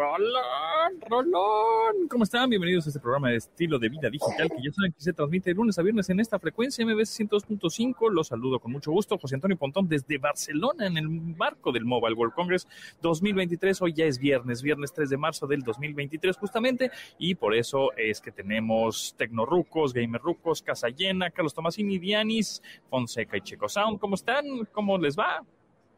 [0.00, 2.08] Rolón, Rolón.
[2.08, 2.48] ¿Cómo están?
[2.48, 5.50] Bienvenidos a este programa de estilo de vida digital que ya saben que se transmite
[5.50, 8.10] de lunes a viernes en esta frecuencia MBS 102.5.
[8.10, 9.18] Los saludo con mucho gusto.
[9.18, 12.66] José Antonio Pontón desde Barcelona en el marco del Mobile World Congress
[13.02, 13.82] 2023.
[13.82, 18.22] Hoy ya es viernes, viernes 3 de marzo del 2023 justamente y por eso es
[18.22, 23.98] que tenemos Tecnorucos, Gamerrucos, Casa Llena, Carlos Tomasini, Dianis, Fonseca y Checo Sound.
[23.98, 24.46] ¿Cómo están?
[24.72, 25.44] ¿Cómo les va?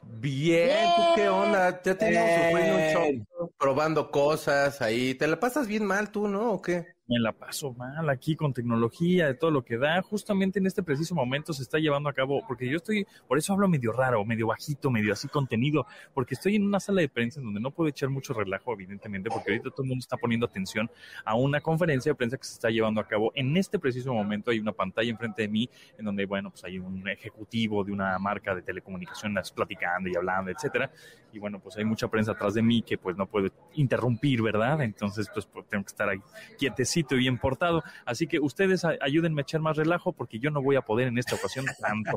[0.04, 1.82] Bien, ¿tú qué onda?
[1.82, 5.14] Ya sufriendo un show, probando cosas ahí.
[5.14, 6.52] ¿Te la pasas bien mal tú, no?
[6.52, 6.94] ¿O qué?
[7.12, 10.00] Me la paso mal aquí con tecnología, de todo lo que da.
[10.02, 13.52] Justamente en este preciso momento se está llevando a cabo, porque yo estoy, por eso
[13.52, 17.40] hablo medio raro, medio bajito, medio así contenido, porque estoy en una sala de prensa
[17.40, 20.46] en donde no puedo echar mucho relajo, evidentemente, porque ahorita todo el mundo está poniendo
[20.46, 20.90] atención
[21.24, 23.30] a una conferencia de prensa que se está llevando a cabo.
[23.34, 26.78] En este preciso momento hay una pantalla enfrente de mí en donde, bueno, pues hay
[26.78, 30.90] un ejecutivo de una marca de telecomunicaciones platicando y hablando, etcétera.
[31.32, 34.82] Y bueno, pues hay mucha prensa atrás de mí que pues no puedo interrumpir, ¿verdad?
[34.82, 36.20] Entonces, pues, pues tengo que estar ahí
[36.58, 37.82] quietecito y bien portado.
[38.04, 41.18] Así que ustedes ayúdenme a echar más relajo porque yo no voy a poder en
[41.18, 42.16] esta ocasión tanto.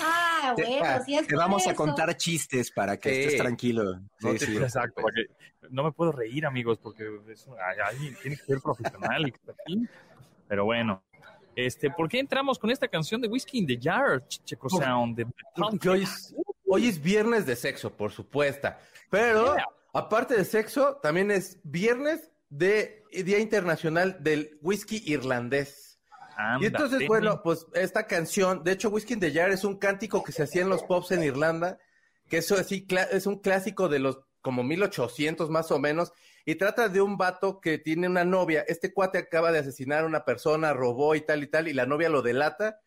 [0.00, 4.00] Ah, bueno, si es Te vamos a contar chistes para que estés tranquilo.
[4.18, 5.02] Sí, sí, exacto.
[5.70, 7.04] no me puedo reír, amigos, porque
[7.84, 9.88] alguien tiene que ser profesional y aquí.
[10.48, 11.02] Pero bueno,
[11.54, 15.16] este, ¿por qué entramos con esta canción de Whiskey in the Jar, Checo Sound?
[15.16, 15.26] De
[15.90, 16.34] hoy, es,
[16.66, 18.68] hoy es viernes de sexo, por supuesto.
[19.10, 19.56] Pero,
[19.92, 26.00] aparte de sexo, también es viernes de Día Internacional del Whisky Irlandés.
[26.60, 30.22] y entonces, bueno, pues esta canción, de hecho, Whisky in the Jar es un cántico
[30.22, 31.78] que se hacía en los pubs en Irlanda,
[32.28, 36.12] que eso así es un clásico de los como 1800 más o menos,
[36.44, 38.64] y trata de un vato que tiene una novia.
[38.66, 41.84] Este cuate acaba de asesinar a una persona, robó y tal y tal, y la
[41.84, 42.80] novia lo delata.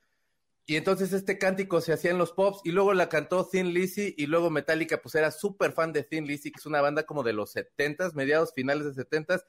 [0.66, 4.16] Y entonces este cántico se hacía en los pops y luego la cantó Thin Lizzy
[4.18, 7.24] y luego Metallica pues era súper fan de Thin Lizzy, que es una banda como
[7.24, 9.46] de los setentas, mediados finales de setentas,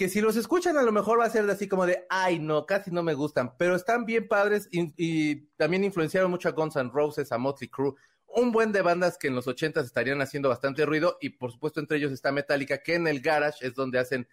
[0.00, 2.64] que si los escuchan a lo mejor va a ser así como de, ay no,
[2.64, 6.90] casi no me gustan, pero están bien padres y, también influenciaron mucho a Guns N'
[6.90, 7.92] Roses, a Motley Crue,
[8.26, 11.80] un buen de bandas que en los ochentas estarían haciendo bastante ruido y por supuesto
[11.80, 14.26] entre ellos está Metallica, que en el Garage es donde hacen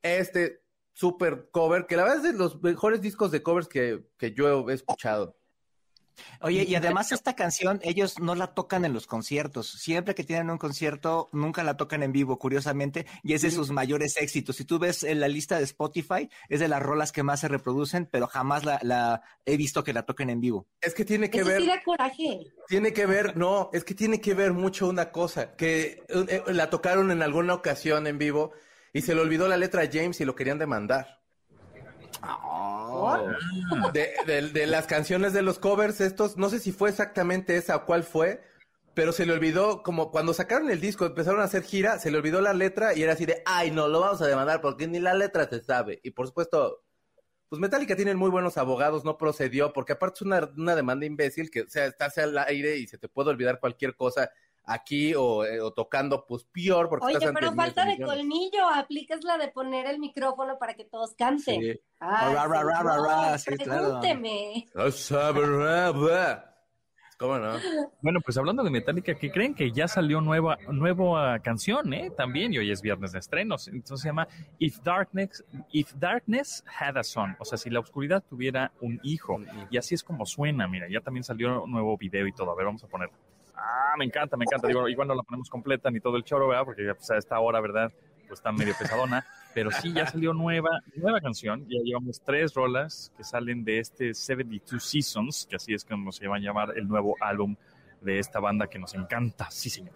[0.00, 0.62] este
[0.94, 4.70] super cover, que la verdad es de los mejores discos de covers que, que yo
[4.70, 5.36] he escuchado.
[6.40, 9.70] Oye, y además esta canción ellos no la tocan en los conciertos.
[9.70, 13.70] Siempre que tienen un concierto, nunca la tocan en vivo, curiosamente, y es de sus
[13.70, 14.56] mayores éxitos.
[14.56, 17.48] Si tú ves en la lista de Spotify, es de las rolas que más se
[17.48, 20.66] reproducen, pero jamás la, he visto que la toquen en vivo.
[20.80, 21.62] Es que tiene que ver.
[21.62, 22.40] Sí coraje.
[22.68, 26.70] Tiene que ver, no, es que tiene que ver mucho una cosa, que eh, la
[26.70, 28.52] tocaron en alguna ocasión en vivo
[28.92, 31.23] y se le olvidó la letra a James y lo querían demandar.
[32.26, 33.18] Oh.
[33.92, 38.04] De, las canciones de los covers, estos, no sé si fue exactamente esa o cuál
[38.04, 38.42] fue,
[38.94, 42.18] pero se le olvidó, como cuando sacaron el disco, empezaron a hacer gira, se le
[42.18, 45.00] olvidó la letra y era así de, ay, no, lo vamos a demandar porque ni
[45.00, 46.00] la letra se sabe.
[46.02, 46.84] Y por supuesto,
[47.48, 51.50] pues Metallica tienen muy buenos abogados, no procedió, porque aparte es una, una demanda imbécil
[51.50, 54.30] que, o sea, estás al aire y se te puede olvidar cualquier cosa
[54.64, 59.38] aquí o, eh, o, tocando, pues peor porque Oye, pero falta de colmillo, aplicas la
[59.38, 61.60] de poner el micrófono para que todos canten.
[61.60, 61.80] Sí.
[62.00, 64.66] Ah, sí, pregúnteme.
[67.16, 67.54] ¿Cómo no?
[68.02, 72.10] Bueno, pues hablando de Metallica, ¿qué creen que ya salió nueva, nueva canción, eh?
[72.16, 73.68] También, y hoy es viernes de estrenos.
[73.68, 74.26] Entonces se llama
[74.58, 77.36] If Darkness, If Darkness Had a Son.
[77.38, 79.40] O sea, si la oscuridad tuviera un hijo.
[79.70, 82.50] Y así es como suena, mira, ya también salió un nuevo video y todo.
[82.50, 83.16] A ver, vamos a ponerlo.
[83.56, 84.68] Ah, me encanta, me encanta.
[84.68, 86.64] Digo, igual no la ponemos completa ni todo el choro, ¿verdad?
[86.64, 87.92] Porque pues, a esta hora, ¿verdad?
[88.26, 89.26] Pues está medio pesadona.
[89.54, 91.64] Pero sí, ya salió nueva, nueva canción.
[91.68, 96.26] Ya llevamos tres rolas que salen de este 72 Seasons, que así es como se
[96.26, 97.56] va a llamar el nuevo álbum
[98.00, 99.48] de esta banda que nos encanta.
[99.50, 99.94] Sí, señor.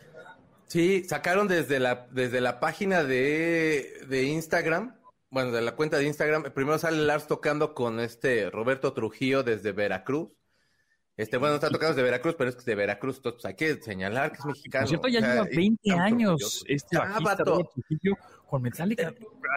[0.67, 4.95] Sí, sacaron desde la, desde la página de, de Instagram,
[5.31, 6.45] bueno, de la cuenta de Instagram.
[6.53, 10.29] Primero sale Lars tocando con este Roberto Trujillo desde Veracruz.
[11.19, 13.83] Este, bueno, está tocado de Veracruz, pero es que es de Veracruz, entonces hay que
[13.83, 14.83] señalar que es mexicano.
[14.85, 17.45] Por cierto, ya lleva 20 años este bajista
[18.47, 19.13] con Metallica.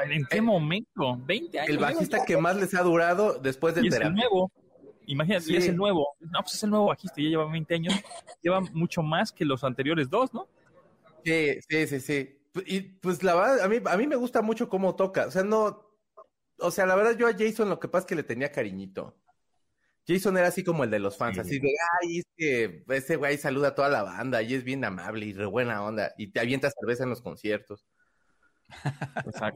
[0.09, 1.19] ¿En qué eh, momento?
[1.23, 1.69] 20 años.
[1.69, 4.51] El bajista que más les ha durado después del y es el nuevo.
[5.05, 6.07] Imagínate, es el nuevo.
[6.19, 7.93] No, pues es el nuevo bajista, ya lleva 20 años.
[8.41, 10.47] lleva mucho más que los anteriores dos, ¿no?
[11.23, 12.39] Sí, sí, sí, sí.
[12.65, 15.27] Y pues la verdad, a mí, a mí me gusta mucho cómo toca.
[15.27, 15.79] O sea, no.
[16.57, 19.20] O sea, la verdad, yo a Jason lo que pasa es que le tenía cariñito.
[20.11, 21.69] Jason era así como el de los fans, así de,
[22.01, 25.33] ay, es que ese güey saluda a toda la banda y es bien amable y
[25.33, 27.85] re buena onda y te avienta cerveza en los conciertos.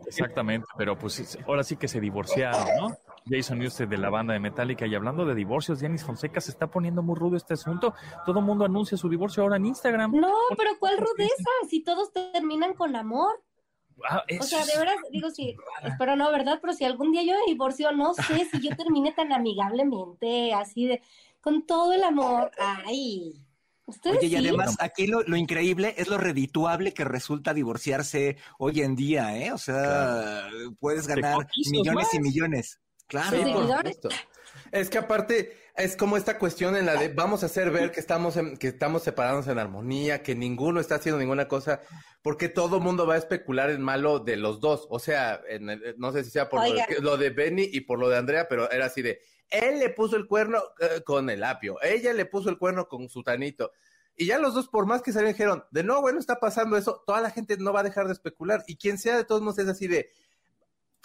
[0.07, 2.97] exactamente, pero pues ahora sí que se divorciaron, ¿no?
[3.27, 6.67] Jason Newsted de la banda de Metallica y hablando de divorcios, Janis Fonseca se está
[6.67, 7.95] poniendo muy rudo este asunto.
[8.25, 10.11] Todo el mundo anuncia su divorcio ahora en Instagram.
[10.11, 11.49] No, pero ¿cuál rudeza?
[11.69, 13.41] Si todos terminan con amor.
[14.09, 16.59] Ah, o sea, de verdad, digo, sí, espero no, ¿verdad?
[16.61, 20.87] Pero si algún día yo me divorcio, no sé si yo termine tan amigablemente, así
[20.87, 21.01] de,
[21.41, 22.51] con todo el amor.
[22.57, 23.41] Ay.
[24.05, 29.37] Oye, y además aquí lo, increíble es lo redituable que resulta divorciarse hoy en día,
[29.37, 29.51] ¿eh?
[29.51, 30.49] O sea,
[30.79, 32.79] puedes ganar millones y millones.
[33.07, 33.37] Claro.
[34.71, 37.99] Es que aparte es como esta cuestión en la de vamos a hacer ver que
[37.99, 41.81] estamos que estamos separados en armonía, que ninguno está haciendo ninguna cosa,
[42.21, 44.87] porque todo el mundo va a especular en malo de los dos.
[44.89, 45.41] O sea,
[45.97, 46.61] no sé si sea por
[47.01, 50.15] lo, de Benny y por lo de Andrea, pero era así de él le puso
[50.15, 53.71] el cuerno eh, con el apio, ella le puso el cuerno con su tanito.
[54.17, 57.03] Y ya los dos, por más que se dijeron, de no, bueno, está pasando eso,
[57.05, 58.63] toda la gente no va a dejar de especular.
[58.65, 60.09] Y quien sea de todos modos es así de,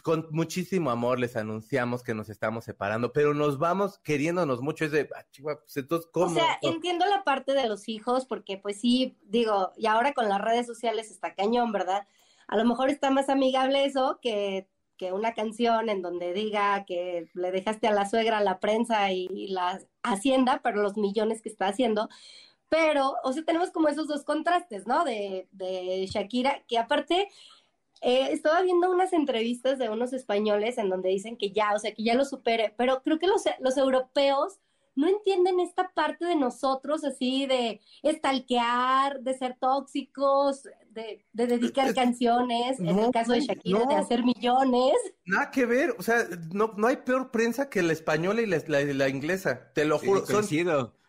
[0.02, 4.84] con muchísimo amor les anunciamos que nos estamos separando, pero nos vamos queriéndonos mucho.
[4.84, 6.26] Es de, ah, pues entonces, ¿cómo?
[6.26, 10.28] O sea, entiendo la parte de los hijos, porque pues sí, digo, y ahora con
[10.28, 12.06] las redes sociales está cañón, ¿verdad?
[12.48, 14.68] A lo mejor está más amigable eso que
[15.00, 19.48] que una canción en donde diga que le dejaste a la suegra la prensa y,
[19.48, 22.10] la hacienda, pero los millones que está haciendo.
[22.68, 25.04] Pero, o sea, tenemos como esos dos contrastes, ¿no?
[25.04, 27.28] De, de Shakira, que aparte,
[28.00, 31.92] eh, estaba viendo unas entrevistas de unos españoles en donde dicen que ya, o sea,
[31.94, 34.58] que ya lo supere, pero creo que los, los europeos
[34.96, 42.80] no entienden esta parte de nosotros así de estalquear, de ser tóxicos, de, dedicar canciones,
[42.80, 44.94] en el caso de Shakira, de hacer millones.
[45.24, 49.08] Nada que ver, o sea, no, no hay peor prensa que la española y la,
[49.08, 50.26] inglesa, te lo juro.
[50.26, 50.46] son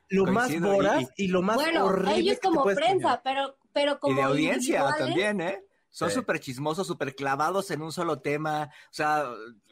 [0.09, 4.21] lo más voraz y, lo más bueno, ellos como prensa, pero, pero como Y de
[4.23, 5.63] audiencia también, ¿eh?
[5.91, 8.71] Son súper chismosos, súper clavados en un solo tema.
[8.85, 9.25] O sea,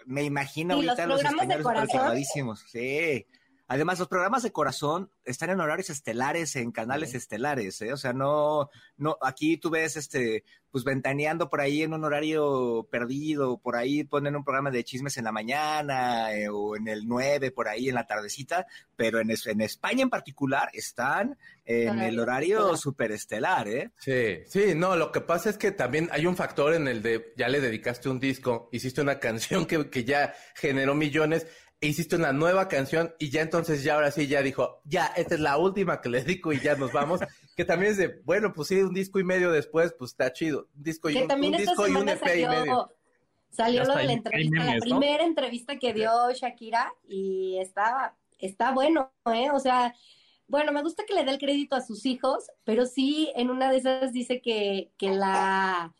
[0.06, 2.60] me imagino ahorita los, los españoles súper clavadísimos.
[2.68, 3.25] Sí.
[3.71, 7.94] Además, los programas de corazón están en horarios estelares, en canales estelares, ¿eh?
[7.94, 12.88] O sea, no, no, aquí tú ves, este, pues ventaneando por ahí en un horario
[12.89, 17.07] perdido, por ahí ponen un programa de chismes en la mañana eh, o en el
[17.07, 22.19] 9, por ahí en la tardecita, pero en, en España en particular están en el
[22.19, 23.92] horario superestelar, ¿eh?
[24.00, 27.36] Sí, sí, no, lo que pasa es que también hay un factor en el de,
[27.38, 31.45] ya le dedicaste un disco, hiciste una canción que, que ya generó millones,
[31.81, 35.42] hiciste una nueva canción y ya entonces ya ahora sí ya dijo, ya, esta es
[35.42, 37.22] la última que le dedico y ya nos vamos,
[37.56, 40.68] que también es de, bueno, pues sí, un disco y medio después, pues está chido,
[40.76, 42.94] un disco y un, disco y un EP salió, y medio.
[43.50, 49.12] Salió lo de la entrevista, la primera entrevista que dio Shakira y está, está bueno,
[49.34, 49.50] ¿eh?
[49.52, 49.96] O sea,
[50.48, 53.72] bueno, me gusta que le dé el crédito a sus hijos, pero sí en una
[53.72, 55.94] de esas dice que, que la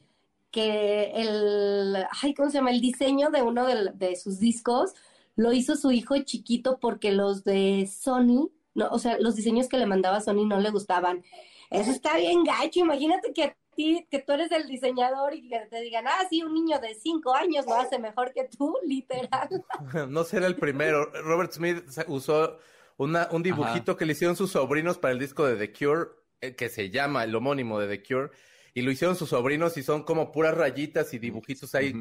[0.52, 2.72] que el, ay, ¿cómo se llama?
[2.72, 4.94] El diseño de uno de, de sus discos
[5.40, 9.78] lo hizo su hijo chiquito porque los de Sony, no, o sea, los diseños que
[9.78, 11.24] le mandaba Sony no le gustaban.
[11.70, 15.60] Eso está bien gacho, imagínate que a ti, que tú eres el diseñador y que
[15.70, 19.64] te digan, ah, sí, un niño de cinco años lo hace mejor que tú, literal.
[20.10, 21.06] No será el primero.
[21.24, 22.58] Robert Smith usó
[22.98, 26.10] una, un dibujito que le hicieron sus sobrinos para el disco de The Cure,
[26.42, 28.32] eh, que se llama el homónimo de The Cure,
[28.74, 31.94] y lo hicieron sus sobrinos y son como puras rayitas y dibujitos ahí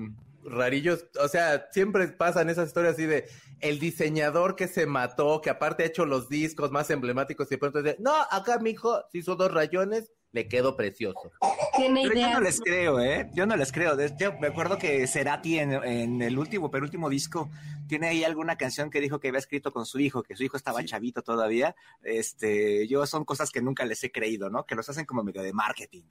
[0.45, 1.07] rarillos.
[1.21, 3.29] O sea, siempre pasan esas historias así de
[3.61, 7.59] el diseñador que se mató, que aparte ha hecho los discos más emblemáticos y de
[7.59, 11.33] pronto dice, no, acá mi hijo se hizo dos rayones, le quedó precioso.
[11.77, 13.31] Pero yo no les creo, ¿eh?
[13.35, 13.97] Yo no les creo.
[14.19, 17.51] Yo me acuerdo que Cerati en, en, el último, penúltimo disco,
[17.89, 20.57] tiene ahí alguna canción que dijo que había escrito con su hijo, que su hijo
[20.57, 21.75] estaba chavito todavía.
[22.03, 24.67] Este, yo son cosas que nunca les he creído, ¿no?
[24.67, 26.05] Que los hacen como medio de marketing.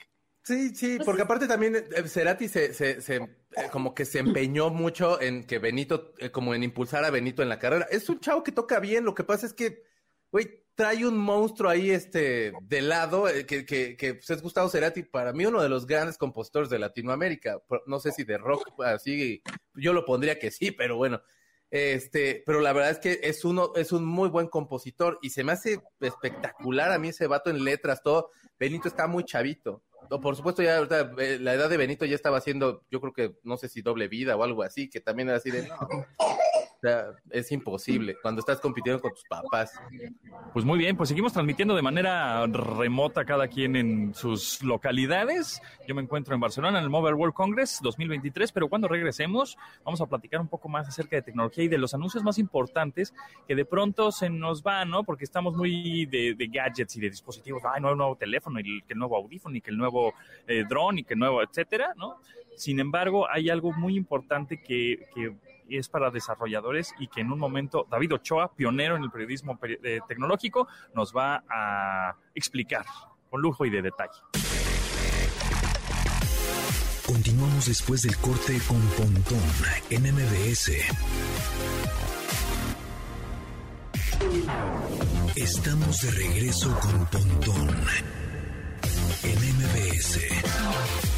[0.47, 3.29] Sí, sí, pues porque aparte también eh, Cerati se, se, se eh,
[3.69, 7.49] como que se empeñó mucho en que Benito, eh, como en impulsar a Benito en
[7.49, 7.85] la carrera.
[7.91, 9.83] Es un chavo que toca bien, lo que pasa es que,
[10.31, 15.03] güey, trae un monstruo ahí, este, de lado, que, que, que pues, es Gustavo Cerati,
[15.03, 17.61] para mí uno de los grandes compositores de Latinoamérica.
[17.85, 19.43] No sé si de rock, así,
[19.75, 21.21] yo lo pondría que sí, pero bueno.
[21.69, 25.43] Este, pero la verdad es que es uno, es un muy buen compositor y se
[25.43, 28.29] me hace espectacular a mí ese vato en letras, todo.
[28.57, 29.83] Benito está muy chavito
[30.21, 33.57] por supuesto, ya eh, la edad de Benito ya estaba haciendo, yo creo que no
[33.57, 35.67] sé si doble vida o algo así, que también era así de.
[36.79, 39.73] Sea, es imposible cuando estás compitiendo con tus papás.
[40.53, 45.61] Pues muy bien, pues seguimos transmitiendo de manera remota cada quien en sus localidades.
[45.87, 50.01] Yo me encuentro en Barcelona en el Mobile World Congress 2023, pero cuando regresemos vamos
[50.01, 53.13] a platicar un poco más acerca de tecnología y de los anuncios más importantes
[53.47, 55.03] que de pronto se nos van, ¿no?
[55.03, 57.63] Porque estamos muy de, gadgets y de dispositivos.
[57.65, 60.13] Ay, no, nuevo teléfono y que el nuevo audífono y que el nuevo
[60.47, 62.17] eh, y que el nuevo, etcétera, ¿no?
[62.55, 65.07] Sin embargo, hay algo muy importante que,
[65.69, 69.99] es para desarrolladores y que en un momento David Ochoa, pionero en el periodismo eh,
[70.07, 72.85] tecnológico, nos va a explicar
[73.29, 74.19] con lujo y de detalle.
[77.05, 79.39] Continuamos después del corte con Pontón
[79.89, 80.71] en MBS.
[85.35, 87.69] Estamos de regreso con Pontón
[89.23, 91.16] en MBS.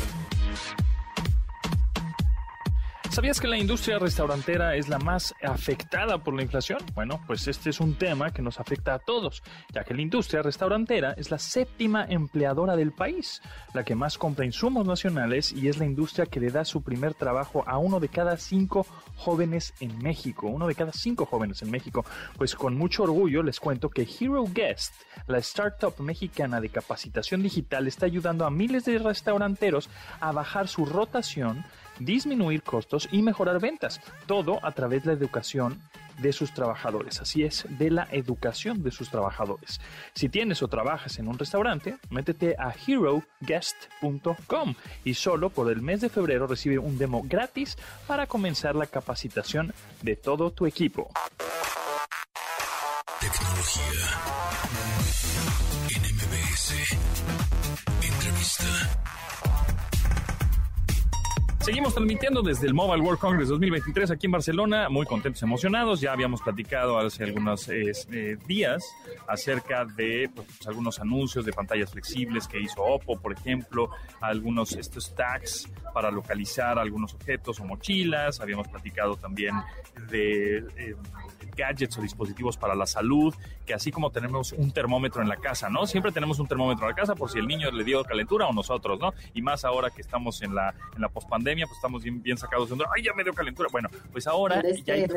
[3.20, 6.80] ¿Sabías que la industria restaurantera es la más afectada por la inflación?
[6.96, 10.42] Bueno, pues este es un tema que nos afecta a todos, ya que la industria
[10.42, 13.42] restaurantera es la séptima empleadora del país,
[13.74, 17.14] la que más compra insumos nacionales y es la industria que le da su primer
[17.14, 21.72] trabajo a uno de cada cinco jóvenes en México, uno de cada cinco jóvenes en
[21.72, 22.06] México.
[22.38, 24.94] Pues con mucho orgullo les cuento que Hero Guest,
[25.28, 29.90] la startup mexicana de capacitación digital, está ayudando a miles de restauranteros
[30.22, 31.66] a bajar su rotación
[32.00, 34.02] disminuir costos y mejorar ventas.
[34.26, 35.80] Todo a través de la educación
[36.20, 37.22] de sus trabajadores.
[37.22, 39.80] Así es, de la educación de sus trabajadores.
[40.14, 46.02] Si tienes o trabajas en un restaurante, métete a heroguest.com y solo por el mes
[46.02, 47.78] de febrero recibe un demo gratis
[48.08, 51.10] para comenzar la capacitación de todo tu equipo.
[53.20, 54.40] Tecnología.
[58.02, 59.19] Entrevista.
[61.70, 66.02] Seguimos transmitiendo desde el Mobile World Congress 2023 aquí en Barcelona, muy contentos, emocionados.
[66.02, 68.84] Ya habíamos platicado hace algunos eh, días
[69.28, 75.14] acerca de pues, algunos anuncios de pantallas flexibles que hizo Oppo, por ejemplo, algunos estos
[75.14, 78.40] tags para localizar algunos objetos o mochilas.
[78.40, 79.54] Habíamos platicado también
[80.10, 80.96] de eh,
[81.56, 83.34] gadgets o dispositivos para la salud,
[83.66, 85.86] que así como tenemos un termómetro en la casa, ¿no?
[85.88, 88.54] Siempre tenemos un termómetro en la casa por si el niño le dio calentura o
[88.54, 89.14] nosotros, ¿no?
[89.34, 92.70] Y más ahora que estamos en la, en la pospandemia, pues estamos bien, bien sacados
[92.70, 93.70] de ay, ya me dio calentura.
[93.72, 95.08] Bueno, pues ahora ya hay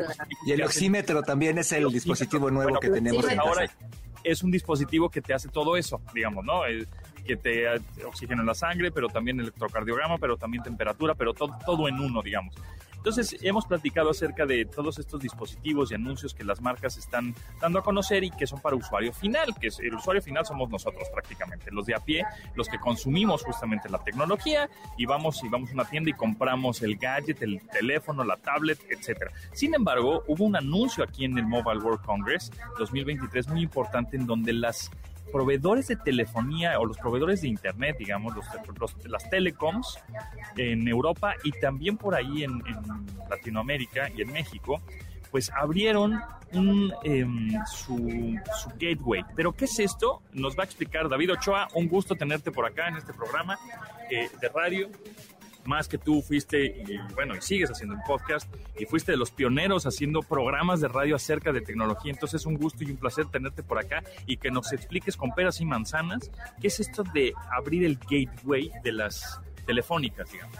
[0.45, 3.67] Y el oxímetro también es el dispositivo nuevo que tenemos en ahora
[4.23, 6.65] es un dispositivo que te hace todo eso, digamos, ¿no?
[7.23, 7.67] Que te
[8.05, 12.55] oxigena la sangre, pero también electrocardiograma, pero también temperatura, pero todo, todo en uno, digamos.
[13.03, 17.79] Entonces, hemos platicado acerca de todos estos dispositivos y anuncios que las marcas están dando
[17.79, 21.09] a conocer y que son para usuario final, que es, el usuario final somos nosotros
[21.13, 22.23] prácticamente, los de a pie,
[22.55, 26.81] los que consumimos justamente la tecnología y vamos y vamos a una tienda y compramos
[26.81, 29.31] el gadget, el teléfono, la tablet, etcétera.
[29.51, 34.25] Sin embargo, hubo un anuncio aquí en el Mobile World Congress 2023 muy importante en
[34.25, 34.89] donde las
[35.33, 38.45] proveedores de telefonía o los proveedores de internet, digamos, los,
[39.05, 39.97] las telecoms
[40.55, 42.61] en Europa y también por ahí en,
[43.29, 44.79] Latinoamérica y en México,
[45.31, 46.21] pues abrieron
[46.53, 48.37] un, em, su,
[48.79, 49.25] gateway.
[49.35, 50.21] Pero ¿qué es esto?
[50.33, 51.67] Nos va a explicar David Ochoa.
[51.73, 53.57] Un gusto tenerte por acá en este programa
[54.11, 54.89] eh, de radio
[55.65, 59.31] más que tú fuiste, y bueno, y sigues haciendo un podcast, y fuiste de los
[59.31, 62.11] pioneros haciendo programas de radio acerca de tecnología.
[62.11, 65.31] Entonces es un gusto y un placer tenerte por acá y que nos expliques con
[65.31, 70.57] peras y manzanas qué es esto de abrir el gateway de las telefónicas, digamos.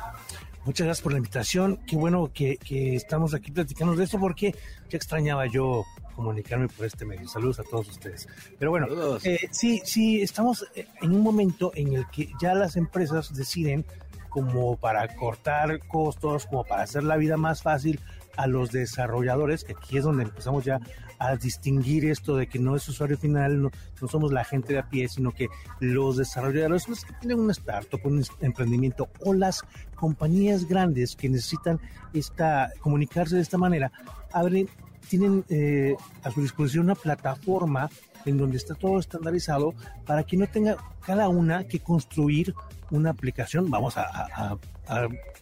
[0.65, 1.77] Muchas gracias por la invitación.
[1.85, 2.57] Qué bueno que,
[2.95, 4.55] estamos aquí platicando de esto porque
[4.89, 5.83] ya extrañaba yo
[6.15, 7.27] comunicarme por este medio.
[7.27, 8.29] Saludos a todos ustedes.
[8.57, 8.87] Pero bueno,
[9.23, 13.85] eh, sí, sí, estamos en un momento en el que ya las empresas deciden
[14.33, 17.99] como para cortar costos, como para hacer la vida más fácil
[18.35, 20.79] a los desarrolladores, que aquí es donde empezamos ya
[21.19, 23.71] a distinguir esto de que no es usuario final, no,
[24.07, 25.49] somos la gente de a pie, sino que
[25.79, 29.61] los desarrolladores, los que tienen un startup, un emprendimiento, o las
[29.95, 31.79] compañías grandes que necesitan
[32.11, 33.91] esta, comunicarse de esta manera,
[34.31, 34.67] abren,
[35.07, 37.89] tienen eh, a su disposición una plataforma
[38.25, 39.75] en donde está todo estandarizado
[40.05, 42.55] para que no tenga cada una que construir
[42.93, 44.57] una aplicación, vamos a,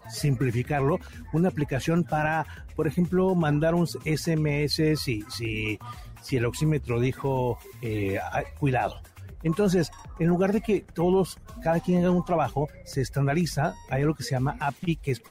[0.10, 1.00] simplificarlo,
[1.34, 5.80] una aplicación para, por ejemplo, mandar un SMS si, si,
[6.22, 8.20] si el oxímetro dijo eh,
[8.60, 9.02] cuidado.
[9.44, 14.16] Entonces, en lugar de que todos, cada quien haga un trabajo, se estandariza, hay algo
[14.16, 15.22] que se llama API, que es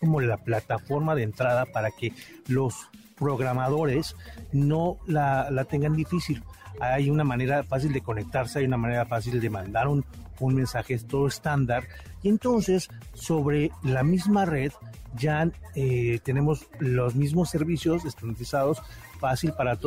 [0.00, 2.12] como la plataforma de entrada para que
[2.46, 4.14] los programadores
[4.52, 6.42] no la, la tengan difícil.
[6.80, 10.04] hay una manera fácil de conectarse, hay una manera fácil de mandar un,
[10.40, 11.84] un mensaje, todo estándar.
[12.22, 14.72] Y entonces, sobre la misma red,
[15.16, 18.82] ya eh, tenemos los mismos servicios estandarizados,
[19.18, 19.78] fácil para,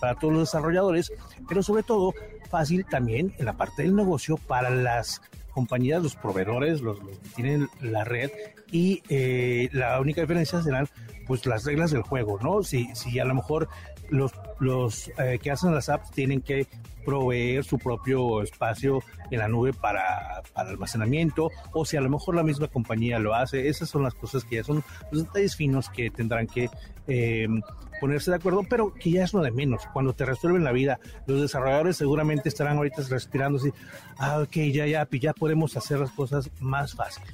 [0.00, 1.12] para todos los desarrolladores,
[1.48, 2.12] pero sobre todo
[2.50, 7.68] fácil también en la parte del negocio para las compañías, los proveedores, los, que tienen
[7.80, 8.30] la red
[8.70, 10.88] y eh, la única diferencia serán
[11.26, 12.62] pues las reglas del juego, ¿no?
[12.62, 13.68] Si, si a lo mejor
[14.10, 16.66] los, los eh, que hacen las apps tienen que
[17.04, 22.36] proveer su propio espacio en la nube para, para, almacenamiento o si a lo mejor
[22.36, 23.68] la misma compañía lo hace.
[23.68, 26.70] Esas son las cosas que ya son los detalles finos que tendrán que
[27.08, 27.48] eh,
[28.00, 29.86] ponerse de acuerdo, pero que ya es lo de menos.
[29.92, 33.72] Cuando te resuelven la vida, los desarrolladores seguramente estarán ahorita respirando así,
[34.18, 37.24] ah, ok, ya, ya, ya podemos hacer las cosas más fácil.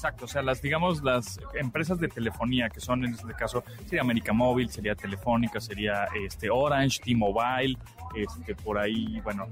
[0.00, 4.00] Exacto, o sea, las, digamos, las empresas de telefonía, que son en este caso, sería
[4.00, 7.76] América Móvil, sería Telefónica, sería este Orange, T-Mobile,
[8.14, 9.48] este, por ahí, bueno,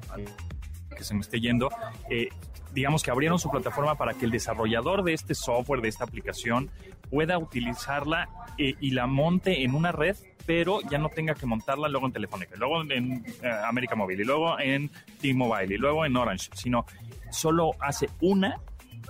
[0.96, 1.68] que se me esté yendo,
[2.08, 2.30] eh,
[2.72, 6.70] digamos que abrieron su plataforma para que el desarrollador de este software, de esta aplicación,
[7.10, 11.88] pueda utilizarla eh, y la monte en una red, pero ya no tenga que montarla
[11.88, 14.90] luego en Telefónica, luego en eh, América Móvil, y luego en
[15.20, 16.86] T-Mobile, y luego en Orange, sino
[17.30, 18.58] solo hace una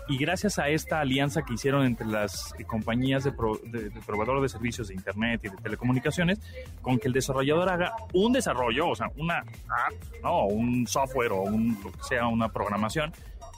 [0.08, 4.94] y gracias a esta alianza que hicieron entre las compañías de, proveedor de servicios de
[4.94, 6.40] Internet y de telecomunicaciones,
[6.80, 10.46] con que el desarrollador haga un desarrollo, o sea, una app, ¿no?
[10.46, 13.12] un software o un, lo que sea, una programación,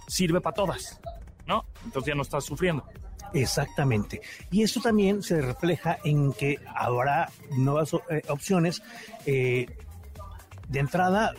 [0.09, 1.01] sirve para todas,
[1.47, 1.65] ¿no?
[1.85, 2.85] Entonces ya no estás sufriendo.
[3.33, 4.21] Exactamente.
[4.51, 8.83] Y esto también se refleja en que habrá nuevas eh, opciones.
[9.25, 9.67] Eh,
[10.69, 11.33] de entrada,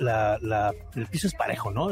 [0.96, 1.90] el piso es parejo, ¿no?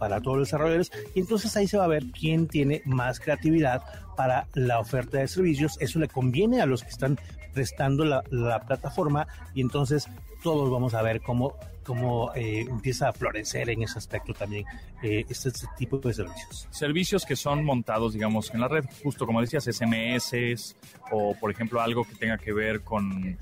[0.00, 3.82] Para todos los desarrolladores y entonces ahí se va a ver quién tiene más creatividad
[4.16, 5.76] para la oferta de servicios.
[5.78, 7.18] Eso le conviene a los que están
[7.52, 10.08] prestando la, plataforma y entonces
[10.42, 11.54] todos vamos a ver cómo,
[11.84, 14.64] cómo eh, empieza a florecer en ese aspecto también
[15.02, 16.66] eh, este, este, tipo de servicios.
[16.70, 20.74] Servicios que son montados, digamos, en la red, justo como decías, SMS
[21.10, 23.36] o, por ejemplo, algo que tenga que ver con,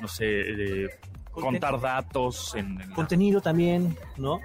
[0.00, 0.88] no sé, eh,
[1.30, 2.80] contar datos en...
[2.80, 4.40] el Contenido también, ¿no?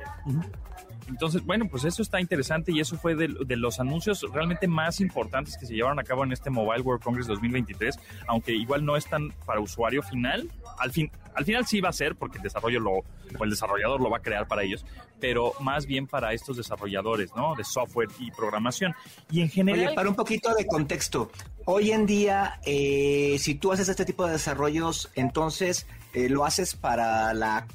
[1.07, 5.57] Entonces, bueno, pues eso está interesante y eso fue de, los anuncios realmente más importantes
[5.57, 9.05] que se llevaron a cabo en este Mobile World Congress 2023, aunque igual no es
[9.05, 10.49] tan para usuario final.
[10.79, 14.01] Al fin, al final sí va a ser porque el desarrollo lo, o el desarrollador
[14.01, 14.85] lo va a crear para ellos,
[15.19, 17.55] pero más bien para estos desarrolladores, ¿no?
[17.55, 18.93] De software y programación.
[19.31, 19.93] Y en general.
[19.93, 21.31] para un poquito de contexto,
[21.65, 26.75] hoy en día, eh, si tú haces este tipo de desarrollos, entonces eh, lo haces
[26.75, 27.67] para la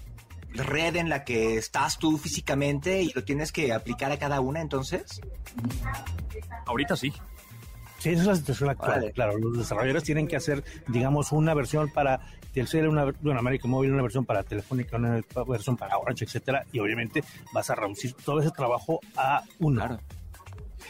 [0.54, 4.60] red en la que estás tú físicamente y lo tienes que aplicar a cada una
[4.60, 5.21] entonces?
[6.67, 7.13] Ahorita sí.
[7.99, 9.13] Sí, esa es la situación actual.
[9.15, 12.21] Claro, los desarrolladores tienen que hacer, digamos, una versión para
[12.54, 16.78] Telcel, una, una América Móvil, una versión para Telefónica, una versión para Orange, etcétera, y
[16.78, 19.86] obviamente vas a reducir todo ese trabajo a una.
[19.86, 20.00] Claro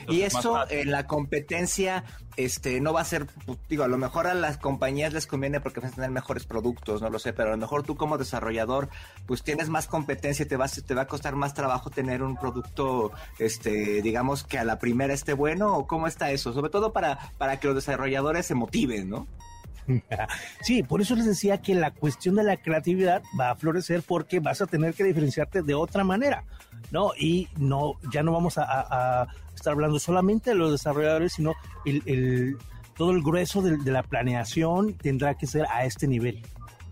[0.09, 2.05] y eso en la competencia
[2.37, 5.61] este no va a ser, pues, digo, a lo mejor a las compañías les conviene
[5.61, 8.19] porque van a tener mejores productos, no lo sé, pero a lo mejor tú como
[8.19, 8.89] desarrollador,
[9.27, 13.13] pues tienes más competencia, te vas, te va a costar más trabajo tener un producto,
[13.39, 17.19] este, digamos que a la primera esté bueno, o cómo está eso, sobre todo para,
[17.39, 19.27] para que los desarrolladores se motiven, ¿no?
[20.63, 24.41] Sí, por eso les decía que la cuestión de la creatividad va a florecer porque
[24.41, 26.45] vas a tener que diferenciarte de otra manera,
[26.91, 27.13] ¿no?
[27.19, 29.27] Y no, ya no vamos a,
[29.61, 32.57] estar hablando solamente de los desarrolladores, sino el,
[32.97, 36.43] todo el grueso de, la planeación tendrá que ser a este nivel.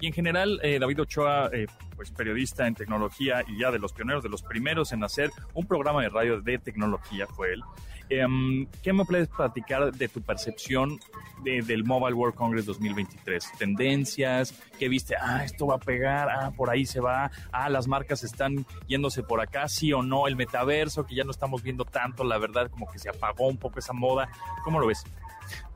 [0.01, 3.93] Y en general, eh, David Ochoa, eh, pues periodista en tecnología y ya de los
[3.93, 7.63] pioneros, de los primeros en hacer un programa de radio de tecnología fue él.
[8.11, 10.99] Em, ¿Qué me puedes platicar de tu percepción
[11.43, 13.53] del Mobile World Congress 2023?
[13.59, 15.15] Tendencias, ¿qué viste?
[15.21, 19.23] Ah, esto va a pegar, ah, por ahí se va, ah, las marcas están yéndose
[19.23, 22.71] por acá, sí o no, el metaverso, que ya no estamos viendo tanto, la verdad,
[22.71, 24.29] como que se apagó un poco esa moda.
[24.65, 25.05] ¿Cómo lo ves?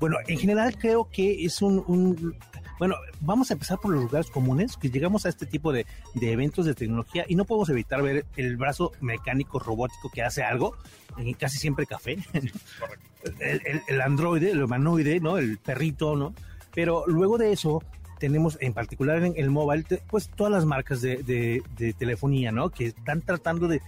[0.00, 2.37] Bueno, en general creo que es un,
[2.82, 5.87] bueno, vamos a empezar por los lugares comunes, que llegamos a este tipo de,
[6.20, 10.76] eventos de tecnología y no podemos evitar ver el brazo mecánico robótico que hace algo,
[11.38, 12.18] casi siempre café,
[13.87, 15.38] el, androide, el humanoide, ¿no?
[15.38, 16.35] El perrito, ¿no?
[16.74, 17.85] Pero luego de eso
[18.18, 21.62] tenemos en particular en el mobile, pues todas las marcas de,
[21.98, 22.70] telefonía, ¿no?
[22.70, 23.80] Que están tratando de,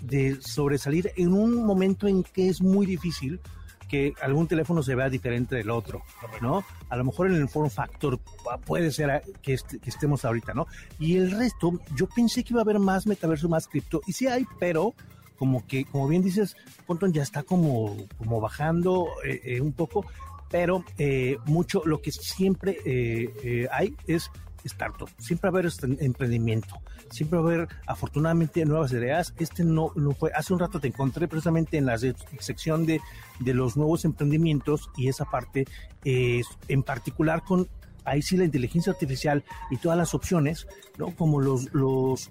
[0.00, 3.40] de sobresalir en un momento en que es muy difícil
[3.88, 6.02] que algún teléfono se vea diferente del otro,
[6.40, 6.64] ¿no?
[6.88, 8.18] A lo mejor en el form factor
[8.64, 10.66] puede ser que, estemos ahorita, ¿no?
[10.98, 14.26] Y el resto, yo pensé que iba a haber más metaverso, más cripto, y sí
[14.26, 14.94] hay, pero
[15.38, 20.04] como que, como bien dices, Ponton ya está como, como bajando eh, eh, un poco,
[20.50, 24.30] pero eh, mucho, lo que siempre hay es
[24.68, 29.34] startup, siempre va a haber este emprendimiento, siempre va a haber afortunadamente nuevas ideas.
[29.38, 31.98] Este no, no fue, hace un rato te encontré precisamente en la
[32.38, 33.00] sección de,
[33.40, 35.66] de los nuevos emprendimientos y esa parte
[36.04, 37.68] eh, en particular con
[38.04, 41.14] ahí sí la inteligencia artificial y todas las opciones, ¿no?
[41.14, 42.30] Como los, los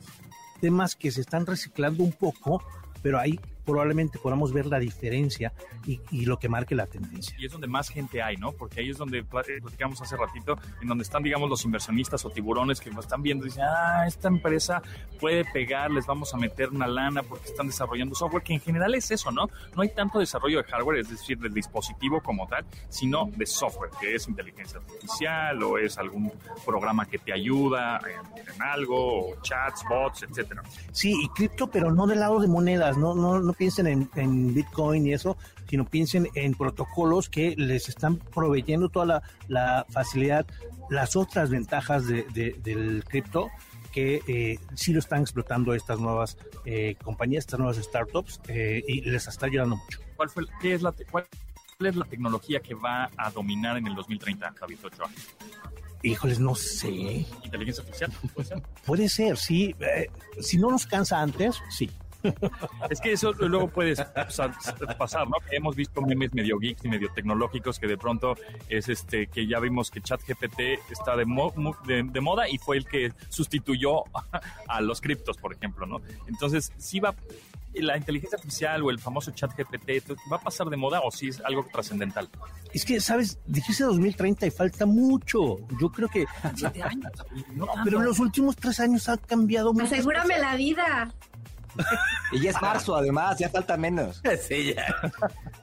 [0.60, 2.64] temas que se están reciclando un poco,
[3.02, 5.52] pero ahí probablemente podamos ver la diferencia
[5.86, 7.36] y, lo que marque la tendencia.
[7.38, 8.54] Y es donde más gente hay, ¿no?
[8.54, 12.80] Porque ahí es donde platicamos hace ratito, en donde están, digamos, los inversionistas o tiburones
[12.80, 14.82] que nos están viendo y dicen, ah, esta empresa
[15.20, 18.96] puede pegar, les vamos a meter una lana porque están desarrollando software, que en general
[18.96, 19.50] es eso, ¿no?
[19.76, 23.92] No hay tanto desarrollo de hardware, es decir, del dispositivo como tal, sino de software,
[24.00, 26.32] que es inteligencia artificial o es algún
[26.66, 30.64] programa que te ayuda en, algo, o chats, bots, etcétera.
[30.92, 35.08] Sí, y cripto, pero no del lado de monedas, no, no, no piensen en, Bitcoin
[35.08, 35.38] y eso,
[35.70, 40.46] sino piensen en protocolos que les están proveyendo toda la, facilidad,
[40.90, 43.50] las otras ventajas del cripto
[43.98, 49.02] que eh, sí lo están explotando estas nuevas eh, compañías, estas nuevas startups eh, y
[49.02, 50.00] les está ayudando mucho.
[50.16, 51.26] ¿Cuál, fue, qué es la cuál
[51.80, 55.10] es la tecnología que va a dominar en el 2030, David Ochoa?
[56.04, 57.26] Híjoles, no sé.
[57.44, 58.12] ¿Inteligencia artificial?
[58.36, 59.76] Puede ser, puede ser sí.
[60.42, 61.90] si no nos cansa antes, sí.
[62.90, 63.96] Es que eso luego puede
[64.98, 65.38] pasar, ¿no?
[65.50, 68.36] Que hemos visto memes medio geeks y medio tecnológicos que de pronto
[68.70, 70.60] es este que ya vimos que ChatGPT
[70.92, 71.26] está de,
[72.04, 74.04] de, moda y fue el que sustituyó
[74.68, 76.02] a los criptos, por ejemplo, ¿no?
[76.28, 77.16] Entonces, sí va
[77.82, 81.30] la inteligencia artificial o el famoso chat GPT va a pasar de moda o si
[81.30, 82.30] es algo trascendental?
[82.74, 83.40] Es que, ¿sabes?
[83.46, 85.58] Dijiste 2030 y falta mucho.
[85.80, 86.26] Yo creo que...
[86.44, 87.12] años.
[87.84, 89.86] pero en los últimos tres años ha cambiado mucho.
[89.86, 91.14] Asegúrame la vida.
[92.32, 94.22] Y ya es marzo, además, ya falta menos.
[94.48, 94.86] Sí, ya.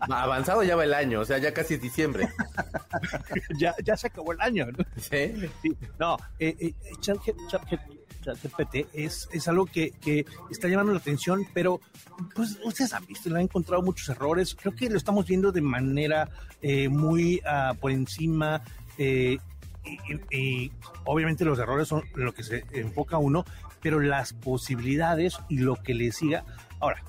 [0.00, 2.28] Avanzado ya va el año, o sea, ya casi es diciembre.
[3.58, 4.84] ya, ya se acabó el año, ¿no?
[4.96, 5.32] Sí.
[5.98, 6.74] No, eh, eh,
[8.24, 11.80] ChatGPT es, es algo que, que, está llamando la atención, pero
[12.34, 14.54] pues ustedes han visto, le han encontrado muchos errores.
[14.54, 16.28] Creo que lo estamos viendo de manera
[16.62, 18.62] eh, muy uh, por encima.
[18.98, 19.38] Eh,
[19.84, 20.72] y, y,
[21.04, 23.44] obviamente los errores son lo que se enfoca uno,
[23.84, 26.42] pero las posibilidades y lo que le siga.
[26.80, 27.04] Ahora,